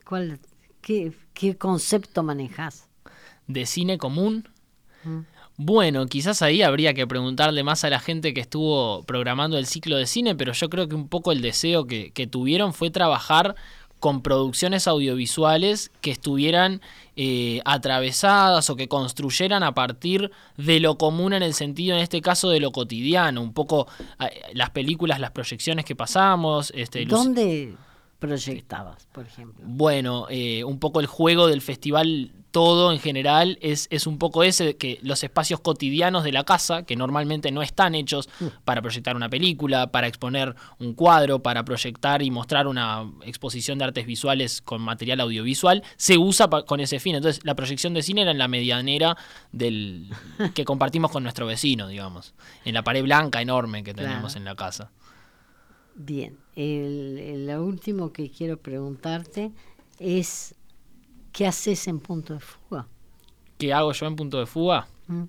¿Cuál, 0.07 0.39
qué, 0.83 1.15
qué 1.33 1.57
concepto 1.57 2.23
manejas? 2.23 2.89
¿De 3.47 3.65
cine 3.65 3.97
común? 3.97 4.49
Mm. 5.05 5.21
Bueno, 5.57 6.07
quizás 6.07 6.43
ahí 6.43 6.63
habría 6.63 6.95
que 6.95 7.07
preguntarle 7.07 7.63
más 7.63 7.85
a 7.85 7.91
la 7.91 8.01
gente 8.01 8.35
que 8.35 8.41
estuvo 8.41 9.05
programando 9.05 9.57
el 9.57 9.67
ciclo 9.67 9.97
de 9.97 10.07
cine, 10.07 10.35
pero 10.35 10.53
yo 10.53 10.69
creo 10.69 10.89
que 10.89 10.97
un 10.97 11.09
poco 11.09 11.31
el 11.31 11.43
deseo 11.43 11.87
que, 11.87 12.11
tuvieron 12.31 12.75
fue 12.75 12.91
trabajar 12.91 13.55
con 14.01 14.21
producciones 14.21 14.89
audiovisuales 14.89 15.93
que 16.01 16.11
estuvieran 16.11 16.83
eh, 17.17 17.61
atravesadas 17.65 18.69
o 18.69 18.77
que 18.77 18.89
construyeran 18.89 19.63
a 19.63 19.73
partir 19.75 20.33
de 20.57 20.81
lo 20.81 20.99
común 20.99 21.33
en 21.33 21.43
el 21.43 21.55
sentido, 21.55 21.97
en 21.97 22.03
este 22.03 22.21
caso, 22.21 22.51
de 22.51 22.61
lo 22.61 22.73
cotidiano, 22.73 23.41
un 23.41 23.53
poco 23.53 23.87
eh, 24.21 24.43
las 24.55 24.71
películas, 24.71 25.21
las 25.21 25.31
proyecciones 25.31 25.85
que 25.85 25.95
pasamos. 25.95 26.73
Este, 26.75 27.07
¿Dónde 27.07 27.75
proyectabas, 28.27 29.07
por 29.13 29.27
ejemplo? 29.27 29.65
Bueno, 29.67 30.27
eh, 30.31 30.65
un 30.65 30.79
poco 30.79 31.01
el 31.01 31.07
juego 31.07 31.47
del 31.47 31.61
festival 31.61 32.33
todo 32.55 32.93
en 32.93 33.01
general 33.01 33.59
es, 33.63 33.89
es, 33.91 34.07
un 34.07 34.17
poco 34.17 34.45
ese, 34.45 34.77
que 34.77 35.01
los 35.03 35.25
espacios 35.25 35.59
cotidianos 35.59 36.23
de 36.23 36.31
la 36.31 36.45
casa, 36.45 36.85
que 36.85 36.95
normalmente 36.95 37.51
no 37.51 37.63
están 37.63 37.97
hechos 37.97 38.29
mm. 38.39 38.47
para 38.65 38.81
proyectar 38.81 39.17
una 39.17 39.29
película, 39.29 39.91
para 39.91 40.07
exponer 40.07 40.55
un 40.79 40.95
cuadro, 40.95 41.43
para 41.43 41.65
proyectar 41.65 42.23
y 42.23 42.31
mostrar 42.31 42.69
una 42.69 43.11
exposición 43.25 43.79
de 43.79 43.87
artes 43.87 44.07
visuales 44.07 44.63
con 44.63 44.83
material 44.83 45.19
audiovisual, 45.19 45.83
se 45.97 46.17
usa 46.17 46.49
con 46.49 46.79
ese 46.79 47.01
fin. 47.01 47.17
Entonces, 47.17 47.45
la 47.45 47.57
proyección 47.57 47.93
de 47.93 48.05
cine 48.05 48.23
era 48.23 48.31
en 48.31 48.39
la 48.39 48.47
medianera 48.47 49.17
del 49.51 50.11
que 50.55 50.65
compartimos 50.65 51.11
con 51.11 51.25
nuestro 51.25 51.47
vecino, 51.47 51.89
digamos, 51.89 52.35
en 52.65 52.75
la 52.75 52.85
pared 52.85 53.03
blanca 53.03 53.43
enorme 53.43 53.83
que 53.83 53.95
tenemos 53.95 54.37
en 54.37 54.45
la 54.45 54.55
casa. 54.55 54.93
Bien, 55.95 56.37
el, 56.57 57.47
lo 57.47 57.65
último 57.65 58.13
que 58.13 58.31
quiero 58.31 58.57
preguntarte 58.57 59.53
es 59.99 60.55
¿Qué 61.35 61.49
haces 61.49 61.89
en 61.89 61.99
punto 61.99 62.33
de 62.33 62.39
fuga? 62.39 62.87
¿Qué 63.59 63.73
hago 63.73 63.93
yo 63.93 64.07
en 64.07 64.15
punto 64.15 64.39
de 64.39 64.47
fuga? 64.47 64.87
Mm. 65.09 65.25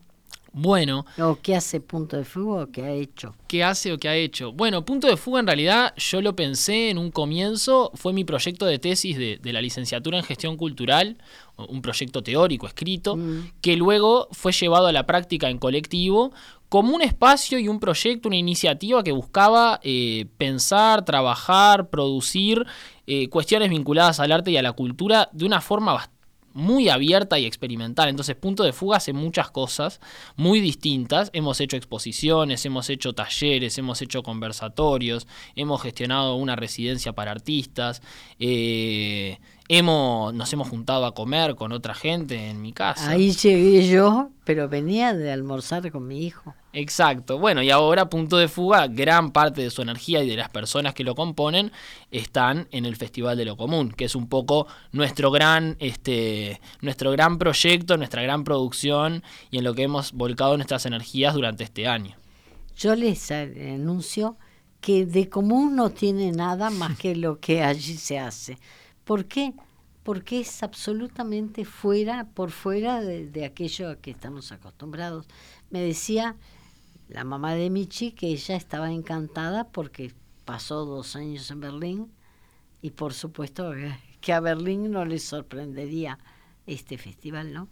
Bueno. 0.53 1.03
¿O 1.17 1.39
qué 1.41 1.55
hace 1.55 1.81
punto 1.81 2.15
de 2.15 2.23
fuga 2.23 2.63
o 2.63 2.71
qué 2.71 2.83
ha 2.83 2.91
hecho? 2.91 3.35
¿Qué 3.47 3.63
hace 3.63 3.91
o 3.91 3.97
qué 3.97 4.07
ha 4.07 4.15
hecho? 4.15 4.53
Bueno, 4.53 4.85
punto 4.85 5.07
de 5.07 5.17
fuga 5.17 5.39
en 5.39 5.47
realidad 5.47 5.95
yo 5.97 6.21
lo 6.21 6.35
pensé 6.35 6.91
en 6.91 6.99
un 6.99 7.09
comienzo, 7.09 7.91
fue 7.95 8.13
mi 8.13 8.23
proyecto 8.23 8.67
de 8.67 8.77
tesis 8.77 9.17
de, 9.17 9.51
la 9.51 9.61
licenciatura 9.61 10.19
en 10.19 10.23
gestión 10.23 10.57
cultural, 10.57 11.17
un 11.57 11.81
proyecto 11.81 12.21
teórico 12.21 12.67
escrito, 12.67 13.17
mm. 13.17 13.53
que 13.61 13.75
luego 13.75 14.27
fue 14.31 14.51
llevado 14.51 14.85
a 14.85 14.91
la 14.91 15.07
práctica 15.07 15.49
en 15.49 15.57
colectivo 15.57 16.33
como 16.69 16.95
un 16.95 17.01
espacio 17.01 17.59
y 17.59 17.67
un 17.67 17.79
proyecto, 17.79 18.27
una 18.27 18.37
iniciativa 18.37 19.03
que 19.03 19.11
buscaba 19.11 19.79
eh, 19.83 20.27
pensar, 20.37 21.05
trabajar, 21.05 21.89
producir 21.89 22.65
eh, 23.07 23.29
cuestiones 23.29 23.69
vinculadas 23.69 24.19
al 24.19 24.31
arte 24.31 24.51
y 24.51 24.57
a 24.57 24.61
la 24.61 24.73
cultura 24.73 25.29
de 25.31 25.45
una 25.45 25.61
forma 25.61 26.09
muy 26.55 26.87
abierta 26.87 27.37
y 27.37 27.45
experimental. 27.45 28.07
Entonces, 28.07 28.35
Punto 28.37 28.63
de 28.63 28.71
Fuga 28.71 28.97
hace 28.97 29.11
muchas 29.11 29.51
cosas 29.51 29.99
muy 30.37 30.61
distintas. 30.61 31.29
Hemos 31.33 31.59
hecho 31.59 31.75
exposiciones, 31.75 32.65
hemos 32.65 32.89
hecho 32.89 33.13
talleres, 33.13 33.77
hemos 33.77 34.01
hecho 34.01 34.23
conversatorios, 34.23 35.27
hemos 35.55 35.81
gestionado 35.81 36.35
una 36.35 36.55
residencia 36.55 37.11
para 37.11 37.31
artistas. 37.31 38.01
Eh, 38.39 39.37
Hemos, 39.67 40.33
nos 40.33 40.53
hemos 40.53 40.69
juntado 40.69 41.05
a 41.05 41.13
comer 41.13 41.55
con 41.55 41.71
otra 41.71 41.95
gente 41.95 42.49
en 42.49 42.61
mi 42.61 42.71
casa. 42.71 43.09
Ahí 43.09 43.31
llegué 43.31 43.87
yo, 43.87 44.29
pero 44.43 44.69
venía 44.69 45.15
de 45.15 45.31
almorzar 45.31 45.91
con 45.91 46.07
mi 46.07 46.25
hijo. 46.25 46.53
Exacto. 46.71 47.39
Bueno, 47.39 47.63
y 47.63 47.71
ahora 47.71 48.09
Punto 48.09 48.37
de 48.37 48.47
Fuga, 48.47 48.87
gran 48.87 49.31
parte 49.31 49.61
de 49.61 49.71
su 49.71 49.81
energía 49.81 50.21
y 50.23 50.29
de 50.29 50.35
las 50.35 50.49
personas 50.49 50.93
que 50.93 51.03
lo 51.03 51.15
componen 51.15 51.71
están 52.11 52.67
en 52.71 52.85
el 52.85 52.95
Festival 52.95 53.37
de 53.37 53.45
lo 53.45 53.57
Común, 53.57 53.91
que 53.91 54.05
es 54.05 54.15
un 54.15 54.27
poco 54.27 54.67
nuestro 54.91 55.31
gran, 55.31 55.77
este, 55.79 56.61
nuestro 56.81 57.11
gran 57.11 57.39
proyecto, 57.39 57.97
nuestra 57.97 58.21
gran 58.21 58.43
producción 58.43 59.23
y 59.49 59.57
en 59.57 59.63
lo 59.63 59.73
que 59.73 59.83
hemos 59.83 60.11
volcado 60.11 60.57
nuestras 60.57 60.85
energías 60.85 61.33
durante 61.33 61.63
este 61.63 61.87
año. 61.87 62.15
Yo 62.75 62.93
les 62.93 63.31
anuncio 63.31 64.37
que 64.81 65.05
de 65.05 65.29
común 65.29 65.75
no 65.75 65.89
tiene 65.89 66.31
nada 66.31 66.69
más 66.69 66.97
que 66.97 67.15
lo 67.15 67.39
que 67.39 67.63
allí 67.63 67.95
se 67.95 68.19
hace. 68.19 68.59
¿Por 69.05 69.25
qué? 69.25 69.53
Porque 70.03 70.41
es 70.41 70.63
absolutamente 70.63 71.63
fuera, 71.63 72.27
por 72.33 72.51
fuera 72.51 73.01
de, 73.01 73.45
aquello 73.45 73.89
a 73.89 73.95
que 73.95 74.11
estamos 74.11 74.51
acostumbrados. 74.51 75.27
Me 75.69 75.79
decía 75.79 76.35
la 77.07 77.23
mamá 77.23 77.53
de 77.53 77.69
Michi 77.69 78.11
que 78.11 78.27
ella 78.27 78.55
estaba 78.55 78.91
encantada 78.91 79.65
porque 79.65 80.11
pasó 80.43 80.85
dos 80.85 81.15
años 81.15 81.49
en 81.51 81.59
Berlín 81.59 82.11
y 82.81 82.91
por 82.91 83.13
supuesto 83.13 83.71
que 84.21 84.33
a 84.33 84.39
Berlín 84.39 84.91
no 84.91 85.05
le 85.05 85.19
sorprendería 85.19 86.19
este 86.65 86.97
festival, 86.97 87.53
¿no? 87.53 87.67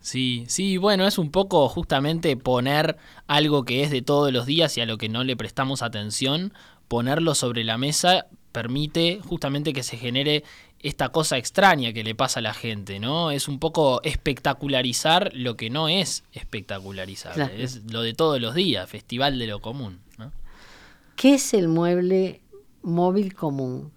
Sí, 0.00 0.44
sí, 0.48 0.76
bueno, 0.76 1.06
es 1.06 1.18
un 1.18 1.30
poco 1.30 1.68
justamente 1.68 2.36
poner 2.36 2.98
algo 3.26 3.64
que 3.64 3.82
es 3.82 3.90
de 3.90 4.02
todos 4.02 4.32
los 4.32 4.44
días 4.44 4.76
y 4.76 4.82
a 4.82 4.86
lo 4.86 4.98
que 4.98 5.08
no 5.08 5.24
le 5.24 5.34
prestamos 5.34 5.82
atención, 5.82 6.52
ponerlo 6.88 7.34
sobre 7.34 7.64
la 7.64 7.78
mesa 7.78 8.26
permite 8.54 9.18
justamente 9.20 9.72
que 9.72 9.82
se 9.82 9.96
genere 9.96 10.44
esta 10.78 11.08
cosa 11.08 11.36
extraña 11.38 11.92
que 11.92 12.04
le 12.04 12.14
pasa 12.14 12.38
a 12.38 12.42
la 12.42 12.54
gente, 12.54 13.00
¿no? 13.00 13.32
Es 13.32 13.48
un 13.48 13.58
poco 13.58 14.00
espectacularizar 14.04 15.32
lo 15.34 15.56
que 15.56 15.70
no 15.70 15.88
es 15.88 16.22
espectacularizar, 16.32 17.50
es 17.58 17.82
lo 17.90 18.02
de 18.02 18.14
todos 18.14 18.40
los 18.40 18.54
días, 18.54 18.88
festival 18.88 19.40
de 19.40 19.48
lo 19.48 19.60
común. 19.60 19.98
¿no? 20.18 20.30
¿Qué 21.16 21.34
es 21.34 21.52
el 21.52 21.66
mueble 21.66 22.42
móvil 22.82 23.34
común? 23.34 23.90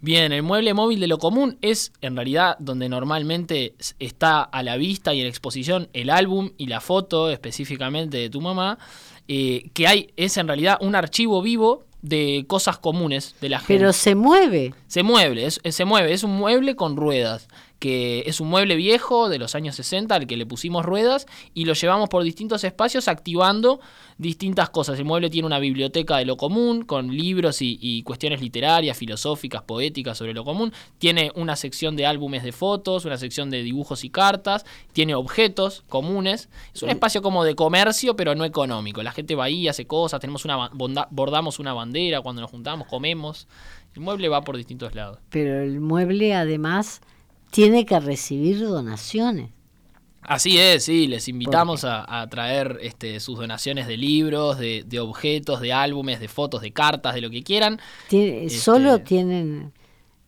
Bien, 0.00 0.32
el 0.32 0.42
mueble 0.42 0.74
móvil 0.74 0.98
de 0.98 1.06
lo 1.06 1.18
común 1.18 1.56
es 1.62 1.92
en 2.00 2.16
realidad 2.16 2.56
donde 2.58 2.88
normalmente 2.88 3.74
está 4.00 4.42
a 4.42 4.62
la 4.64 4.76
vista 4.76 5.14
y 5.14 5.20
en 5.20 5.28
exposición 5.28 5.88
el 5.92 6.10
álbum 6.10 6.50
y 6.58 6.66
la 6.66 6.80
foto 6.80 7.30
específicamente 7.30 8.16
de 8.16 8.28
tu 8.28 8.40
mamá, 8.40 8.78
eh, 9.28 9.70
que 9.72 9.86
hay, 9.86 10.12
es 10.16 10.36
en 10.36 10.48
realidad 10.48 10.78
un 10.80 10.96
archivo 10.96 11.40
vivo 11.42 11.86
de 12.04 12.44
cosas 12.46 12.78
comunes 12.78 13.34
de 13.40 13.48
la 13.48 13.58
gente. 13.58 13.74
Pero 13.74 13.92
se 13.94 14.14
mueve. 14.14 14.74
Se 14.86 15.02
mueve, 15.02 15.50
se 15.50 15.84
mueve, 15.84 16.12
es 16.12 16.22
un 16.22 16.36
mueble 16.36 16.76
con 16.76 16.96
ruedas 16.96 17.48
que 17.84 18.24
es 18.24 18.40
un 18.40 18.48
mueble 18.48 18.76
viejo 18.76 19.28
de 19.28 19.38
los 19.38 19.54
años 19.54 19.76
60 19.76 20.14
al 20.14 20.26
que 20.26 20.38
le 20.38 20.46
pusimos 20.46 20.86
ruedas 20.86 21.26
y 21.52 21.66
lo 21.66 21.74
llevamos 21.74 22.08
por 22.08 22.22
distintos 22.22 22.64
espacios 22.64 23.08
activando 23.08 23.78
distintas 24.16 24.70
cosas. 24.70 24.98
El 24.98 25.04
mueble 25.04 25.28
tiene 25.28 25.44
una 25.44 25.58
biblioteca 25.58 26.16
de 26.16 26.24
lo 26.24 26.38
común 26.38 26.86
con 26.86 27.14
libros 27.14 27.58
y, 27.60 28.02
cuestiones 28.04 28.40
literarias, 28.40 28.96
filosóficas, 28.96 29.64
poéticas 29.64 30.16
sobre 30.16 30.32
lo 30.32 30.46
común. 30.46 30.72
Tiene 30.96 31.30
una 31.34 31.56
sección 31.56 31.94
de 31.94 32.06
álbumes 32.06 32.42
de 32.42 32.52
fotos, 32.52 33.04
una 33.04 33.18
sección 33.18 33.50
de 33.50 33.62
dibujos 33.62 34.02
y 34.02 34.08
cartas. 34.08 34.64
Tiene 34.94 35.14
objetos 35.14 35.84
comunes. 35.90 36.48
Es 36.74 36.82
un 36.82 36.88
espacio 36.88 37.20
como 37.20 37.44
de 37.44 37.54
comercio, 37.54 38.16
pero 38.16 38.34
no 38.34 38.46
económico. 38.46 39.02
La 39.02 39.12
gente 39.12 39.34
va 39.34 39.44
ahí, 39.44 39.68
hace 39.68 39.86
cosas, 39.86 40.22
tenemos 40.22 40.46
una 40.46 40.70
bordamos 41.10 41.58
una 41.58 41.74
bandera 41.74 42.22
cuando 42.22 42.40
nos 42.40 42.50
juntamos, 42.50 42.88
comemos. 42.88 43.46
El 43.94 44.00
mueble 44.00 44.30
va 44.30 44.40
por 44.40 44.56
distintos 44.56 44.94
lados. 44.94 45.18
Pero 45.28 45.60
el 45.60 45.80
mueble 45.80 46.34
además 46.34 47.02
tiene 47.50 47.84
que 47.84 47.98
recibir 48.00 48.60
donaciones. 48.60 49.50
Así 50.26 50.58
es, 50.58 50.84
sí, 50.84 51.06
les 51.06 51.28
invitamos 51.28 51.84
a, 51.84 52.26
traer 52.30 52.78
este, 52.80 53.20
sus 53.20 53.38
donaciones 53.38 53.86
de 53.86 53.98
libros, 53.98 54.58
de, 54.58 55.00
objetos, 55.00 55.60
de 55.60 55.74
álbumes, 55.74 56.18
de 56.18 56.28
fotos, 56.28 56.62
de 56.62 56.72
cartas, 56.72 57.14
de 57.14 57.20
lo 57.20 57.28
que 57.28 57.42
quieran. 57.42 57.78
Solo 58.48 58.94
este, 58.94 59.04
tienen 59.04 59.72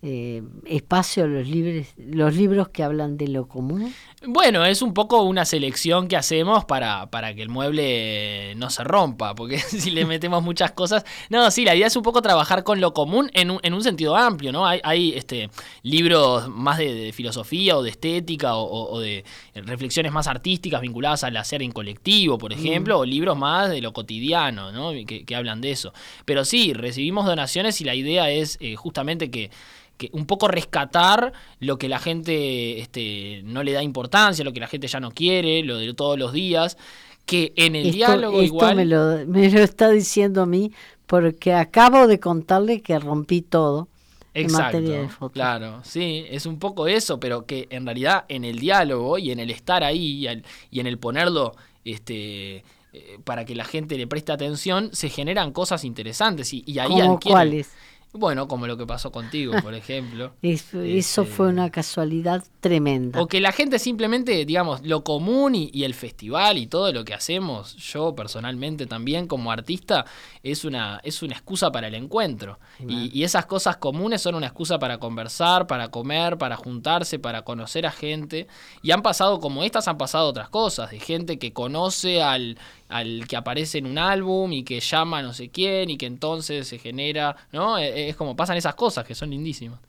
eh, 0.09 0.41
espacio 0.67 1.27
los, 1.27 1.49
libres, 1.49 1.93
los 1.97 2.33
libros 2.37 2.69
que 2.69 2.85
hablan 2.85 3.17
de 3.17 3.27
lo 3.27 3.49
común? 3.49 3.93
Bueno, 4.25 4.65
es 4.65 4.81
un 4.81 4.95
poco 4.95 5.23
una 5.23 5.45
selección 5.45 6.07
que 6.07 6.17
hacemos 6.17 6.65
para, 6.65 7.11
para 7.11 7.35
que 7.35 7.43
el 7.43 7.49
mueble 7.49 8.55
no 8.55 8.71
se 8.71 8.85
rompa, 8.85 9.35
porque 9.35 9.59
si 9.59 9.91
le 9.91 10.05
metemos 10.05 10.45
muchas 10.45 10.71
cosas... 10.71 11.05
No, 11.29 11.51
sí, 11.51 11.65
la 11.65 11.75
idea 11.75 11.89
es 11.89 11.97
un 11.97 12.05
poco 12.05 12.23
trabajar 12.23 12.63
con 12.63 12.81
lo 12.81 12.95
común 12.95 13.33
en 13.35 13.51
un, 13.51 13.59
en 13.65 13.75
un 13.75 13.83
sentido 13.83 14.15
amplio, 14.15 14.53
¿no? 14.53 14.65
Hay, 14.65 14.81
hay 14.85 15.13
este, 15.17 15.51
libros 15.83 16.49
más 16.51 16.79
de, 16.79 17.13
filosofía 17.13 17.77
o 17.77 17.83
de 17.83 17.91
estética 17.91 18.55
o, 18.55 19.01
de 19.01 19.25
reflexiones 19.57 20.13
más 20.13 20.29
artísticas 20.29 20.83
vinculadas 20.83 21.25
al 21.25 21.37
hacer 21.37 21.63
en 21.63 21.73
colectivo, 21.73 22.39
por 22.39 22.53
ejemplo, 22.53 22.99
mm. 22.99 23.01
o 23.01 23.05
libros 23.05 23.37
más 23.37 23.71
de 23.71 23.81
lo 23.81 23.93
cotidiano, 23.93 24.71
¿no? 24.71 24.93
Que, 25.05 25.25
que, 25.25 25.35
hablan 25.35 25.61
de 25.61 25.73
eso. 25.73 25.93
Pero 26.25 26.45
sí, 26.45 26.75
recibimos 26.75 27.27
donaciones 27.27 27.81
y 27.81 27.85
la 27.85 27.97
idea 27.97 28.31
es 28.31 28.57
eh, 28.61 28.77
justamente 28.77 29.33
que 29.33 29.51
que 29.97 30.11
un 30.13 30.27
poco 30.27 30.49
rescatar 30.49 31.33
lo 31.61 31.79
que 31.79 31.89
la 31.89 31.99
gente 31.99 32.81
este, 32.81 33.43
no 33.45 33.63
le 33.63 33.73
da 33.73 33.83
importancia, 33.83 34.45
lo 34.45 34.53
que 34.53 34.61
la 34.61 34.69
gente 34.69 34.89
ya 34.89 35.01
no 35.01 35.11
quiere, 35.11 35.63
lo 35.63 35.79
de 35.79 35.95
todos 35.95 36.19
los 36.19 36.33
días, 36.33 36.77
que 37.25 37.53
en 37.57 37.77
el 37.77 37.93
diálogo 37.93 38.43
igual... 38.43 38.77
Me 38.77 38.85
lo, 38.85 39.27
me 39.27 39.51
lo 39.51 39.61
está 39.61 39.91
diciendo 39.91 40.43
a 40.43 40.47
mí 40.47 40.73
porque 41.07 41.55
acabo 41.55 42.07
de 42.07 42.21
contarle 42.21 42.83
que 42.83 42.99
rompí 42.99 43.43
todo. 43.43 43.89
Exacto, 44.35 44.77
en 44.77 44.83
materia 44.83 45.01
de 45.01 45.31
claro, 45.31 45.81
sí, 45.83 46.27
es 46.29 46.45
un 46.45 46.59
poco 46.59 46.89
eso, 46.89 47.19
pero 47.19 47.47
que 47.47 47.69
en 47.71 47.87
realidad 47.87 48.27
en 48.29 48.45
el 48.45 48.59
diálogo 48.59 49.17
y 49.17 49.31
en 49.31 49.41
el 49.41 49.51
estar 49.51 49.83
ahí 49.83 50.29
y, 50.71 50.79
en 50.79 50.87
el 50.87 50.99
ponerlo 50.99 51.55
este, 51.87 52.57
eh, 52.93 53.19
para 53.25 53.47
que 53.47 53.55
la 53.55 53.65
gente 53.65 53.97
le 53.97 54.07
preste 54.07 54.33
atención, 54.33 54.91
se 54.93 55.09
generan 55.09 55.53
cosas 55.53 55.85
interesantes 55.85 56.53
y, 56.53 56.63
y 56.67 56.81
ahí 56.81 56.89
¿Cómo 56.89 57.19
cuáles? 57.19 57.71
Bueno, 58.17 58.49
como 58.49 58.67
lo 58.67 58.77
que 58.77 58.87
pasó 58.87 59.13
contigo, 59.13 59.55
por 59.63 59.75
ejemplo. 59.75 60.33
Eso, 60.43 60.81
eso, 60.81 61.23
este, 61.23 61.35
fue 61.35 61.49
una 61.49 61.71
casualidad 61.71 62.45
tremenda. 62.61 63.21
O 63.21 63.27
que 63.27 63.41
la 63.41 63.53
gente 63.53 63.79
simplemente, 63.79 64.45
digamos, 64.45 64.83
lo 64.83 65.05
común 65.05 65.55
y, 65.55 65.85
el 65.85 65.95
festival 65.95 66.59
y 66.59 66.67
todo 66.67 66.93
lo 66.93 67.05
que 67.05 67.15
hacemos, 67.15 67.77
yo 67.77 68.15
personalmente 68.15 68.87
también 68.87 69.27
como 69.27 69.53
artista, 69.53 70.05
es 70.43 70.65
una, 70.65 71.01
es 71.05 71.23
una 71.23 71.35
excusa 71.35 71.71
para 71.71 71.89
el 71.89 71.95
encuentro. 71.95 72.59
Y, 72.87 73.11
y, 73.19 73.25
esas 73.25 73.47
cosas 73.47 73.77
comunes 73.77 74.23
son 74.23 74.35
una 74.35 74.47
excusa 74.47 74.79
para 74.79 74.99
conversar, 74.99 75.67
para 75.67 75.89
comer, 75.89 76.39
para 76.39 76.57
juntarse, 76.57 77.19
para 77.19 77.43
conocer 77.43 77.87
a 77.87 77.91
gente. 77.91 78.47
Y 78.83 78.91
han 78.91 79.03
pasado, 79.03 79.41
como 79.41 79.63
estas, 79.63 79.89
han 79.89 79.99
pasado 79.99 80.29
otras 80.29 80.49
cosas, 80.49 80.91
de 80.91 81.01
gente 81.01 81.39
que 81.39 81.53
conoce 81.53 82.23
al 82.23 82.59
al 82.89 83.27
que 83.27 83.37
aparece 83.37 83.79
en 83.79 83.87
un 83.87 83.99
álbum 83.99 84.53
y 84.53 84.63
que 84.63 84.81
llama 84.81 85.19
a 85.19 85.23
no 85.23 85.33
sé 85.33 85.51
quién 85.51 85.91
y 85.91 85.97
que 85.97 86.07
entonces 86.07 86.67
se 86.69 86.79
genera, 86.79 87.37
¿no? 87.53 87.79
E, 87.79 87.87
e, 87.87 88.09
es 88.11 88.17
como 88.17 88.37
pasan 88.37 88.57
esas 88.57 88.75
cosas 88.75 89.05
que 89.05 89.15
son 89.15 89.31
lindísimas. 89.31 89.81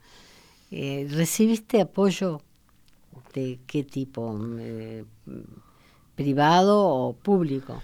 Eh, 0.70 1.06
¿Recibiste 1.10 1.80
apoyo 1.80 2.42
de 3.34 3.58
qué 3.66 3.84
tipo? 3.84 4.38
Eh, 4.58 5.04
¿Privado 6.14 6.84
o 6.84 7.12
público? 7.14 7.82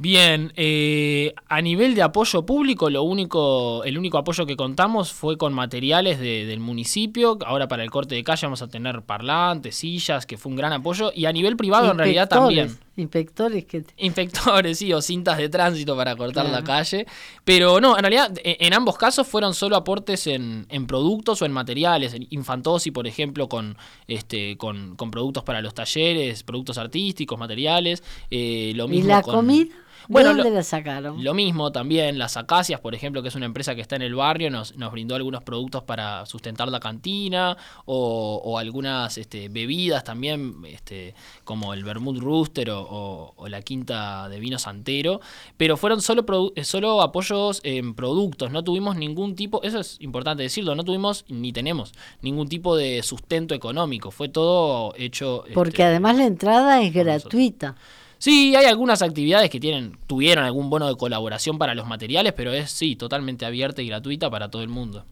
Bien, 0.00 0.52
eh, 0.54 1.34
a 1.48 1.60
nivel 1.60 1.96
de 1.96 2.02
apoyo 2.02 2.46
público, 2.46 2.88
lo 2.88 3.02
único, 3.02 3.82
el 3.82 3.98
único 3.98 4.16
apoyo 4.16 4.46
que 4.46 4.56
contamos 4.56 5.12
fue 5.12 5.36
con 5.36 5.52
materiales 5.52 6.20
del 6.20 6.60
municipio. 6.60 7.36
Ahora 7.44 7.66
para 7.66 7.82
el 7.82 7.90
corte 7.90 8.14
de 8.14 8.22
calle 8.22 8.46
vamos 8.46 8.62
a 8.62 8.68
tener 8.68 9.02
parlantes, 9.02 9.74
sillas, 9.74 10.24
que 10.24 10.38
fue 10.38 10.50
un 10.50 10.56
gran 10.56 10.72
apoyo. 10.72 11.10
Y 11.12 11.26
a 11.26 11.32
nivel 11.32 11.56
privado 11.56 11.90
en 11.90 11.98
realidad 11.98 12.28
también. 12.28 12.78
Inspectores 12.98 13.64
que... 13.64 13.84
Inspectores, 13.96 14.78
sí, 14.78 14.92
o 14.92 15.00
cintas 15.00 15.38
de 15.38 15.48
tránsito 15.48 15.96
para 15.96 16.16
cortar 16.16 16.46
la 16.46 16.64
calle. 16.64 17.06
Pero 17.44 17.80
no, 17.80 17.96
en 17.96 18.02
realidad 18.02 18.36
e, 18.42 18.56
en, 18.58 18.74
ambos 18.74 18.98
casos 18.98 19.24
fueron 19.24 19.54
solo 19.54 19.76
aportes 19.76 20.26
en, 20.26 20.66
en 20.68 20.88
productos 20.88 21.40
o 21.40 21.46
en 21.46 21.52
materiales. 21.52 22.12
En 22.14 22.26
Infantosi, 22.30 22.90
por 22.90 23.06
ejemplo, 23.06 23.48
con, 23.48 23.76
este, 24.08 24.56
con, 24.56 24.96
con 24.96 25.12
productos 25.12 25.44
para 25.44 25.62
los 25.62 25.74
talleres, 25.74 26.42
productos 26.42 26.76
artísticos, 26.76 27.38
materiales. 27.38 28.02
Eh, 28.32 28.72
lo 28.74 28.88
mismo 28.88 29.06
¿Y 29.06 29.08
la 29.08 29.22
comida? 29.22 29.74
Bueno, 30.08 30.34
dónde 30.34 30.50
la 30.50 30.62
sacaron? 30.62 31.22
Lo 31.22 31.34
mismo 31.34 31.70
también, 31.70 32.18
las 32.18 32.38
Acacias, 32.38 32.80
por 32.80 32.94
ejemplo, 32.94 33.22
que 33.22 33.28
es 33.28 33.34
una 33.34 33.44
empresa 33.44 33.74
que 33.74 33.82
está 33.82 33.94
en 33.96 34.02
el 34.02 34.14
barrio, 34.14 34.50
nos, 34.50 34.74
nos 34.76 34.90
brindó 34.90 35.14
algunos 35.14 35.42
productos 35.42 35.82
para 35.82 36.24
sustentar 36.24 36.68
la 36.68 36.80
cantina 36.80 37.56
o, 37.84 38.58
algunas 38.58 39.18
este, 39.18 39.48
bebidas 39.50 40.04
también, 40.04 40.54
este, 40.66 41.14
como 41.44 41.74
el 41.74 41.84
Vermouth 41.84 42.18
Rooster 42.18 42.70
o, 42.70 43.34
la 43.48 43.60
Quinta 43.62 44.28
de 44.28 44.40
Vino 44.40 44.58
Santero, 44.58 45.20
pero 45.56 45.76
fueron 45.76 46.00
solo, 46.00 46.24
eh, 46.54 46.64
solo 46.64 47.02
apoyos 47.02 47.60
en 47.62 47.94
productos, 47.94 48.50
no 48.50 48.64
tuvimos 48.64 48.96
ningún 48.96 49.36
tipo, 49.36 49.62
eso 49.62 49.80
es 49.80 49.98
importante 50.00 50.42
decirlo, 50.42 50.74
no 50.74 50.84
tuvimos 50.84 51.24
ni 51.28 51.52
tenemos 51.52 51.92
ningún 52.22 52.48
tipo 52.48 52.76
de 52.76 53.02
sustento 53.02 53.54
económico, 53.54 54.10
fue 54.10 54.28
todo 54.28 54.94
hecho... 54.96 55.44
Porque 55.54 55.70
este, 55.70 55.84
además 55.84 56.16
la 56.16 56.24
entrada 56.24 56.82
es 56.82 56.92
gratuita. 56.92 57.76
Sí, 58.18 58.56
hay 58.56 58.66
algunas 58.66 59.00
actividades 59.00 59.48
que 59.48 59.60
tienen, 59.60 59.96
tuvieron 60.06 60.44
algún 60.44 60.70
bono 60.70 60.88
de 60.88 60.96
colaboración 60.96 61.56
para 61.56 61.74
los 61.74 61.86
materiales, 61.86 62.32
pero 62.32 62.52
es 62.52 62.70
sí, 62.70 62.96
totalmente 62.96 63.46
abierta 63.46 63.80
y 63.80 63.86
gratuita 63.86 64.28
para 64.28 64.50
todo 64.50 64.62
el 64.62 64.68
mundo. 64.68 65.04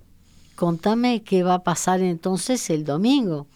Contame 0.57 1.23
qué 1.23 1.43
va 1.43 1.55
a 1.55 1.63
pasar 1.63 2.01
entonces 2.01 2.69
el 2.71 2.85
domingo. 2.85 3.47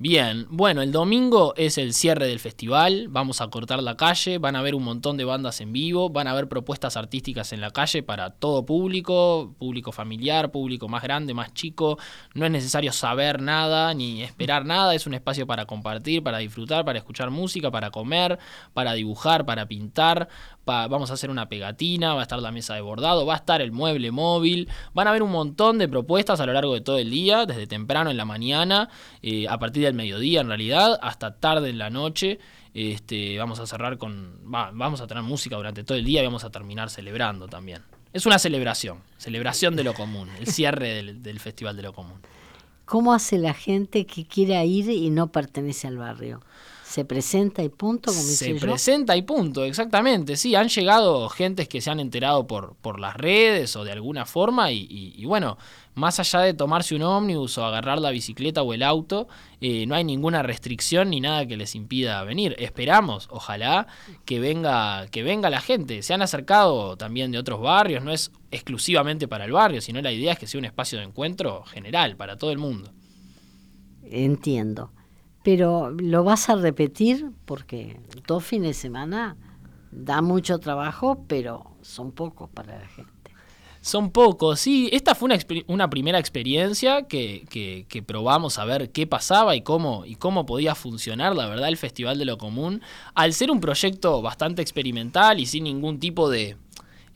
Bien, 0.00 0.46
bueno, 0.48 0.80
el 0.80 0.92
domingo 0.92 1.54
es 1.56 1.76
el 1.76 1.92
cierre 1.92 2.28
del 2.28 2.38
festival, 2.38 3.08
vamos 3.08 3.40
a 3.40 3.48
cortar 3.48 3.82
la 3.82 3.96
calle, 3.96 4.38
van 4.38 4.54
a 4.54 4.60
haber 4.60 4.76
un 4.76 4.84
montón 4.84 5.16
de 5.16 5.24
bandas 5.24 5.60
en 5.60 5.72
vivo, 5.72 6.08
van 6.08 6.28
a 6.28 6.30
haber 6.30 6.46
propuestas 6.48 6.96
artísticas 6.96 7.52
en 7.52 7.60
la 7.60 7.72
calle 7.72 8.04
para 8.04 8.30
todo 8.30 8.64
público, 8.64 9.56
público 9.58 9.90
familiar, 9.90 10.52
público 10.52 10.86
más 10.88 11.02
grande, 11.02 11.34
más 11.34 11.52
chico, 11.52 11.98
no 12.34 12.46
es 12.46 12.52
necesario 12.52 12.92
saber 12.92 13.42
nada 13.42 13.92
ni 13.92 14.22
esperar 14.22 14.64
nada, 14.64 14.94
es 14.94 15.04
un 15.08 15.14
espacio 15.14 15.48
para 15.48 15.66
compartir, 15.66 16.22
para 16.22 16.38
disfrutar, 16.38 16.84
para 16.84 17.00
escuchar 17.00 17.32
música, 17.32 17.72
para 17.72 17.90
comer, 17.90 18.38
para 18.74 18.92
dibujar, 18.92 19.46
para 19.46 19.66
pintar, 19.66 20.28
vamos 20.64 21.10
a 21.10 21.14
hacer 21.14 21.30
una 21.30 21.48
pegatina, 21.48 22.14
va 22.14 22.20
a 22.20 22.22
estar 22.22 22.40
la 22.40 22.52
mesa 22.52 22.74
de 22.74 22.82
bordado, 22.82 23.24
va 23.24 23.34
a 23.34 23.38
estar 23.38 23.60
el 23.62 23.72
mueble 23.72 24.10
móvil, 24.10 24.68
van 24.92 25.06
a 25.06 25.10
haber 25.10 25.22
un 25.22 25.30
montón 25.30 25.78
de 25.78 25.88
propuestas 25.88 26.40
a 26.40 26.46
lo 26.46 26.52
largo 26.52 26.74
de 26.74 26.82
todo 26.82 26.98
el 26.98 27.10
día, 27.10 27.46
desde 27.46 27.66
temprano 27.66 28.10
en 28.10 28.16
la 28.16 28.24
mañana, 28.24 28.90
eh, 29.22 29.48
a 29.48 29.58
partir 29.58 29.87
del 29.88 29.96
mediodía 29.96 30.40
en 30.40 30.48
realidad, 30.48 30.98
hasta 31.02 31.34
tarde 31.36 31.70
en 31.70 31.78
la 31.78 31.90
noche. 31.90 32.38
Este, 32.74 33.38
vamos 33.38 33.58
a 33.58 33.66
cerrar 33.66 33.98
con, 33.98 34.38
vamos 34.44 35.00
a 35.00 35.06
tener 35.06 35.22
música 35.22 35.56
durante 35.56 35.82
todo 35.84 35.98
el 35.98 36.04
día 36.04 36.22
y 36.22 36.26
vamos 36.26 36.44
a 36.44 36.50
terminar 36.50 36.90
celebrando 36.90 37.48
también. 37.48 37.82
Es 38.12 38.24
una 38.24 38.38
celebración, 38.38 39.00
celebración 39.16 39.76
de 39.76 39.84
lo 39.84 39.94
común, 39.94 40.30
el 40.38 40.46
cierre 40.46 40.94
del, 40.94 41.22
del 41.22 41.40
Festival 41.40 41.76
de 41.76 41.82
lo 41.82 41.92
Común. 41.92 42.20
¿Cómo 42.84 43.12
hace 43.12 43.36
la 43.36 43.52
gente 43.52 44.06
que 44.06 44.26
quiera 44.26 44.64
ir 44.64 44.88
y 44.88 45.10
no 45.10 45.30
pertenece 45.30 45.86
al 45.88 45.98
barrio? 45.98 46.40
Se 46.88 47.04
presenta 47.04 47.62
y 47.62 47.68
punto, 47.68 48.10
como 48.10 48.22
se 48.22 48.28
dice 48.30 48.54
yo. 48.54 48.60
presenta 48.60 49.14
y 49.16 49.22
punto, 49.22 49.64
exactamente. 49.64 50.36
Sí, 50.36 50.54
han 50.54 50.68
llegado 50.68 51.28
gentes 51.28 51.68
que 51.68 51.80
se 51.80 51.90
han 51.90 52.00
enterado 52.00 52.46
por, 52.46 52.76
por 52.76 52.98
las 52.98 53.14
redes 53.16 53.76
o 53.76 53.84
de 53.84 53.92
alguna 53.92 54.24
forma 54.24 54.72
y, 54.72 54.86
y- 54.90 55.14
y 55.16 55.24
bueno, 55.26 55.58
más 55.94 56.18
allá 56.20 56.40
de 56.40 56.54
tomarse 56.54 56.94
un 56.94 57.02
ómnibus 57.02 57.58
o 57.58 57.64
agarrar 57.64 57.98
la 58.00 58.10
bicicleta 58.10 58.62
o 58.62 58.72
el 58.72 58.82
auto, 58.82 59.28
eh, 59.60 59.84
no 59.86 59.96
hay 59.96 60.04
ninguna 60.04 60.42
restricción 60.42 61.10
ni 61.10 61.20
nada 61.20 61.44
que 61.46 61.56
les 61.56 61.74
impida 61.74 62.22
venir. 62.24 62.54
Esperamos, 62.58 63.28
ojalá, 63.30 63.88
que 64.24 64.38
venga, 64.40 65.08
que 65.10 65.22
venga 65.24 65.50
la 65.50 65.60
gente. 65.60 66.02
Se 66.02 66.14
han 66.14 66.22
acercado 66.22 66.96
también 66.96 67.32
de 67.32 67.38
otros 67.38 67.60
barrios, 67.60 68.02
no 68.04 68.12
es 68.12 68.30
exclusivamente 68.50 69.26
para 69.28 69.44
el 69.44 69.52
barrio, 69.52 69.80
sino 69.80 70.00
la 70.00 70.12
idea 70.12 70.32
es 70.34 70.38
que 70.38 70.46
sea 70.46 70.58
un 70.58 70.64
espacio 70.64 70.98
de 70.98 71.04
encuentro 71.04 71.64
general 71.64 72.16
para 72.16 72.36
todo 72.38 72.52
el 72.52 72.58
mundo. 72.58 72.92
Entiendo. 74.04 74.90
Pero 75.48 75.88
lo 75.92 76.24
vas 76.24 76.50
a 76.50 76.56
repetir 76.56 77.30
porque 77.46 77.98
dos 78.26 78.44
fines 78.44 78.68
de 78.68 78.74
semana 78.74 79.34
da 79.90 80.20
mucho 80.20 80.58
trabajo, 80.58 81.24
pero 81.26 81.74
son 81.80 82.12
pocos 82.12 82.50
para 82.50 82.78
la 82.78 82.86
gente. 82.86 83.12
Son 83.80 84.10
pocos, 84.10 84.60
sí. 84.60 84.90
Esta 84.92 85.14
fue 85.14 85.24
una, 85.24 85.38
una 85.68 85.88
primera 85.88 86.18
experiencia 86.18 87.04
que, 87.06 87.46
que- 87.48 87.86
que 87.88 88.02
probamos 88.02 88.58
a 88.58 88.66
ver 88.66 88.90
qué 88.92 89.06
pasaba 89.06 89.56
y 89.56 89.62
cómo, 89.62 90.04
y 90.04 90.16
cómo 90.16 90.44
podía 90.44 90.74
funcionar, 90.74 91.34
la 91.34 91.46
verdad, 91.46 91.68
el 91.68 91.78
Festival 91.78 92.18
de 92.18 92.26
lo 92.26 92.36
Común. 92.36 92.82
Al 93.14 93.32
ser 93.32 93.50
un 93.50 93.60
proyecto 93.60 94.20
bastante 94.20 94.60
experimental 94.60 95.40
y 95.40 95.46
sin 95.46 95.64
ningún 95.64 95.98
tipo 95.98 96.28
de... 96.28 96.58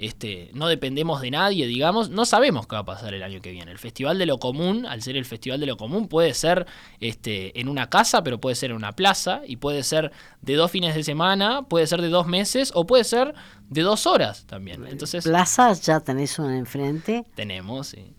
Este, 0.03 0.51
no 0.53 0.67
dependemos 0.67 1.21
de 1.21 1.31
nadie, 1.31 1.65
digamos, 1.65 2.11
no 2.11 2.25
sabemos 2.25 2.67
qué 2.67 2.75
va 2.75 2.81
a 2.81 2.85
pasar 2.85 3.15
el 3.15 3.23
año 3.23 3.41
que 3.41 3.53
viene. 3.53 3.71
El 3.71 3.79
Festival 3.79 4.19
de 4.19 4.27
lo 4.27 4.41
Común, 4.41 4.85
al 4.85 5.01
ser 5.01 5.17
el 5.17 5.25
Festival 5.25 5.61
de 5.61 5.67
lo 5.67 5.77
Común, 5.77 6.09
puede 6.09 6.35
ser 6.35 6.67
este, 6.99 7.61
en 7.61 7.69
una 7.69 7.89
casa, 7.89 8.25
pero 8.25 8.41
puede 8.41 8.57
ser 8.57 8.73
en 8.73 8.79
una 8.79 8.97
plaza, 8.97 9.43
y 9.47 9.59
puede 9.59 9.85
ser 9.85 10.11
de 10.41 10.55
dos 10.57 10.73
fines 10.73 10.97
de 10.97 11.05
semana, 11.05 11.63
puede 11.69 11.87
ser 11.87 12.03
de 12.03 12.09
dos 12.09 12.27
meses, 12.27 12.73
o 12.75 12.85
puede 12.85 13.05
ser 13.05 13.33
de 13.69 13.83
dos 13.83 14.09
horas 14.09 14.45
también. 14.47 14.85
Entonces, 14.89 15.23
Plaza 15.23 15.73
ya 15.75 16.01
tenés 16.01 16.37
una 16.41 16.59
enfrente, 16.59 17.25
tenemos, 17.37 17.87
sí. 17.87 18.17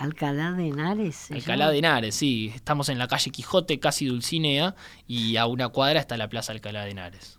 Alcalá 0.00 0.52
de 0.52 0.66
Henares. 0.66 1.30
Alcalá 1.30 1.66
llama. 1.66 1.70
de 1.70 1.78
Henares, 1.78 2.14
sí. 2.16 2.50
Estamos 2.52 2.88
en 2.88 2.98
la 2.98 3.06
calle 3.06 3.30
Quijote, 3.30 3.78
casi 3.78 4.06
Dulcinea, 4.06 4.74
y 5.06 5.36
a 5.36 5.46
una 5.46 5.68
cuadra 5.68 6.00
está 6.00 6.16
la 6.16 6.28
Plaza 6.28 6.50
Alcalá 6.50 6.84
de 6.84 6.90
Henares. 6.90 7.37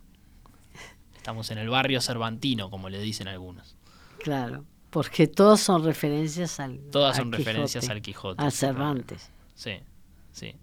Estamos 1.29 1.51
en 1.51 1.59
el 1.59 1.69
barrio 1.69 2.01
Cervantino, 2.01 2.71
como 2.71 2.89
le 2.89 2.99
dicen 2.99 3.27
algunos. 3.27 3.75
Claro, 4.17 4.65
porque 4.89 5.27
todos 5.27 5.59
son 5.59 5.83
referencias 5.83 6.59
al 6.59 6.79
Todas 6.91 7.17
son 7.17 7.31
referencias 7.31 7.87
al 7.87 8.01
Quijote. 8.01 8.43
A 8.43 8.49
Cervantes. 8.49 9.29
Sí, 9.53 9.73
sí, 10.31 10.55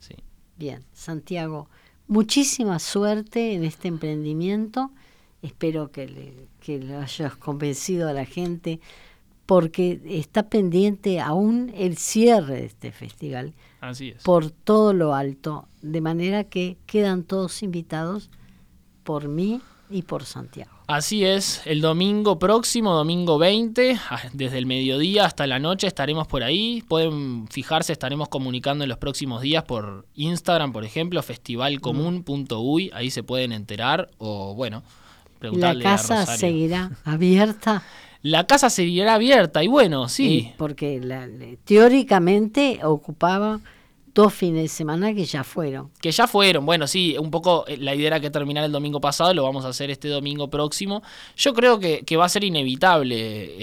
sí. 0.00 0.16
Bien, 0.56 0.84
Santiago, 0.92 1.68
muchísima 2.08 2.80
suerte 2.80 3.54
en 3.54 3.62
este 3.62 3.86
emprendimiento. 3.86 4.90
Espero 5.40 5.92
que 5.92 6.08
le, 6.08 6.48
que 6.58 6.80
le 6.80 6.96
hayas 6.96 7.36
convencido 7.36 8.08
a 8.08 8.12
la 8.12 8.24
gente 8.24 8.80
porque 9.46 10.00
está 10.04 10.48
pendiente 10.48 11.20
aún 11.20 11.72
el 11.76 11.96
cierre 11.96 12.54
de 12.56 12.66
este 12.66 12.90
festival 12.90 13.54
Así 13.80 14.08
es. 14.08 14.22
por 14.24 14.50
todo 14.50 14.92
lo 14.92 15.14
alto, 15.14 15.68
de 15.80 16.00
manera 16.00 16.42
que 16.42 16.76
quedan 16.86 17.22
todos 17.22 17.62
invitados 17.62 18.30
por 19.04 19.28
mí 19.28 19.60
y 19.90 20.02
por 20.02 20.24
Santiago. 20.24 20.70
Así 20.88 21.24
es, 21.24 21.62
el 21.64 21.80
domingo 21.80 22.38
próximo, 22.38 22.92
domingo 22.94 23.38
20, 23.38 23.98
ah, 24.10 24.20
desde 24.32 24.58
el 24.58 24.66
mediodía 24.66 25.24
hasta 25.24 25.46
la 25.46 25.58
noche 25.58 25.86
estaremos 25.86 26.26
por 26.28 26.42
ahí. 26.44 26.82
Pueden 26.86 27.48
fijarse, 27.48 27.92
estaremos 27.92 28.28
comunicando 28.28 28.84
en 28.84 28.88
los 28.90 28.98
próximos 28.98 29.42
días 29.42 29.64
por 29.64 30.06
Instagram, 30.14 30.72
por 30.72 30.84
ejemplo, 30.84 31.22
festivalcomun.uy, 31.22 32.90
ahí 32.94 33.10
se 33.10 33.22
pueden 33.22 33.52
enterar 33.52 34.10
o 34.18 34.54
bueno, 34.54 34.82
¿La 35.34 35.38
preguntarle 35.40 35.86
a 35.86 35.90
casa 35.96 36.26
seguirá 36.36 36.90
abierta? 37.04 37.82
La 38.22 38.46
casa 38.46 38.70
seguirá 38.70 39.14
abierta 39.14 39.62
y 39.62 39.68
bueno, 39.68 40.08
sí, 40.08 40.38
Eh, 40.50 40.54
porque 40.56 41.00
la- 41.00 41.28
teóricamente 41.64 42.80
ocupaba 42.82 43.60
dos 44.16 44.32
fines 44.32 44.62
de 44.62 44.68
semana 44.68 45.12
que 45.14 45.26
ya 45.26 45.44
fueron. 45.44 45.90
que 46.00 46.10
ya 46.10 46.26
fueron. 46.26 46.64
Bueno, 46.64 46.86
sí, 46.86 47.16
un 47.20 47.30
poco 47.30 47.66
eh, 47.68 47.76
la 47.76 47.94
idea 47.94 48.06
era 48.06 48.20
que 48.20 48.30
terminara 48.30 48.64
el 48.64 48.72
domingo 48.72 48.98
pasado, 48.98 49.34
lo 49.34 49.42
vamos 49.42 49.66
a 49.66 49.68
hacer 49.68 49.90
este 49.90 50.08
domingo 50.08 50.48
próximo. 50.48 51.02
Yo 51.36 51.52
creo 51.52 51.78
que, 51.78 52.00
que 52.00 52.16
va 52.16 52.24
a 52.24 52.28
ser 52.30 52.42
inevitable. 52.42 53.16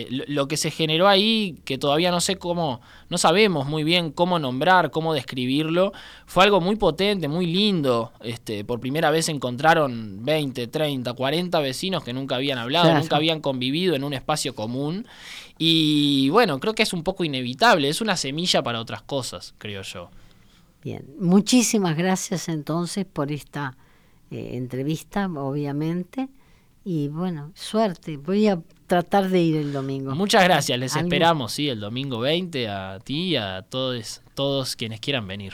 Eh, 0.03 0.07
Lo, 0.27 0.47
que 0.47 0.55
se 0.55 0.69
generó 0.69 1.07
ahí, 1.07 1.57
que 1.65 1.79
todavía 1.79 2.11
no 2.11 2.21
sé 2.21 2.35
cómo, 2.37 2.81
no 3.09 3.17
sabemos 3.17 3.65
muy 3.65 3.83
bien 3.83 4.11
cómo 4.11 4.37
nombrar, 4.37 4.91
cómo 4.91 5.15
describirlo, 5.15 5.91
fue 6.27 6.43
algo 6.43 6.61
muy 6.61 6.75
potente, 6.75 7.27
muy 7.27 7.47
lindo. 7.47 8.11
Este, 8.21 8.63
por 8.63 8.79
primera 8.79 9.09
vez 9.09 9.29
encontraron 9.29 10.23
20, 10.23 10.67
30, 10.67 11.13
40 11.13 11.59
vecinos 11.61 12.03
que 12.03 12.13
nunca 12.13 12.35
habían 12.35 12.59
hablado, 12.59 12.85
Claro. 12.85 12.99
nunca 12.99 13.15
habían 13.15 13.41
convivido 13.41 13.95
en 13.95 14.03
un 14.03 14.13
espacio 14.13 14.53
común. 14.53 15.07
Y 15.57 16.29
bueno, 16.29 16.59
creo 16.59 16.75
que 16.75 16.83
es 16.83 16.93
un 16.93 17.03
poco 17.03 17.23
inevitable, 17.23 17.89
es 17.89 18.01
una 18.01 18.17
semilla 18.17 18.61
para 18.61 18.79
otras 18.79 19.01
cosas, 19.01 19.55
creo 19.57 19.81
yo. 19.81 20.09
Bien, 20.83 21.05
muchísimas 21.19 21.95
gracias 21.95 22.49
entonces 22.49 23.05
por 23.05 23.31
esta 23.31 23.77
eh, 24.31 24.51
entrevista, 24.53 25.27
obviamente. 25.27 26.27
Y 26.85 27.07
bueno, 27.07 27.51
suerte. 27.55 28.17
Voy 28.17 28.47
a 28.47 28.61
tratar 28.87 29.29
de 29.29 29.41
ir 29.41 29.55
el 29.55 29.71
domingo. 29.71 30.13
Muchas 30.15 30.43
gracias, 30.43 30.77
les 30.77 30.93
Algo- 30.95 31.05
esperamos, 31.07 31.53
sí, 31.53 31.69
el 31.69 31.79
domingo 31.79 32.19
20 32.19 32.67
a 32.67 32.99
ti 32.99 33.29
y 33.29 33.35
a 33.37 33.61
todos, 33.61 34.21
todos 34.33 34.75
quienes 34.75 34.99
quieran 34.99 35.25
venir. 35.25 35.53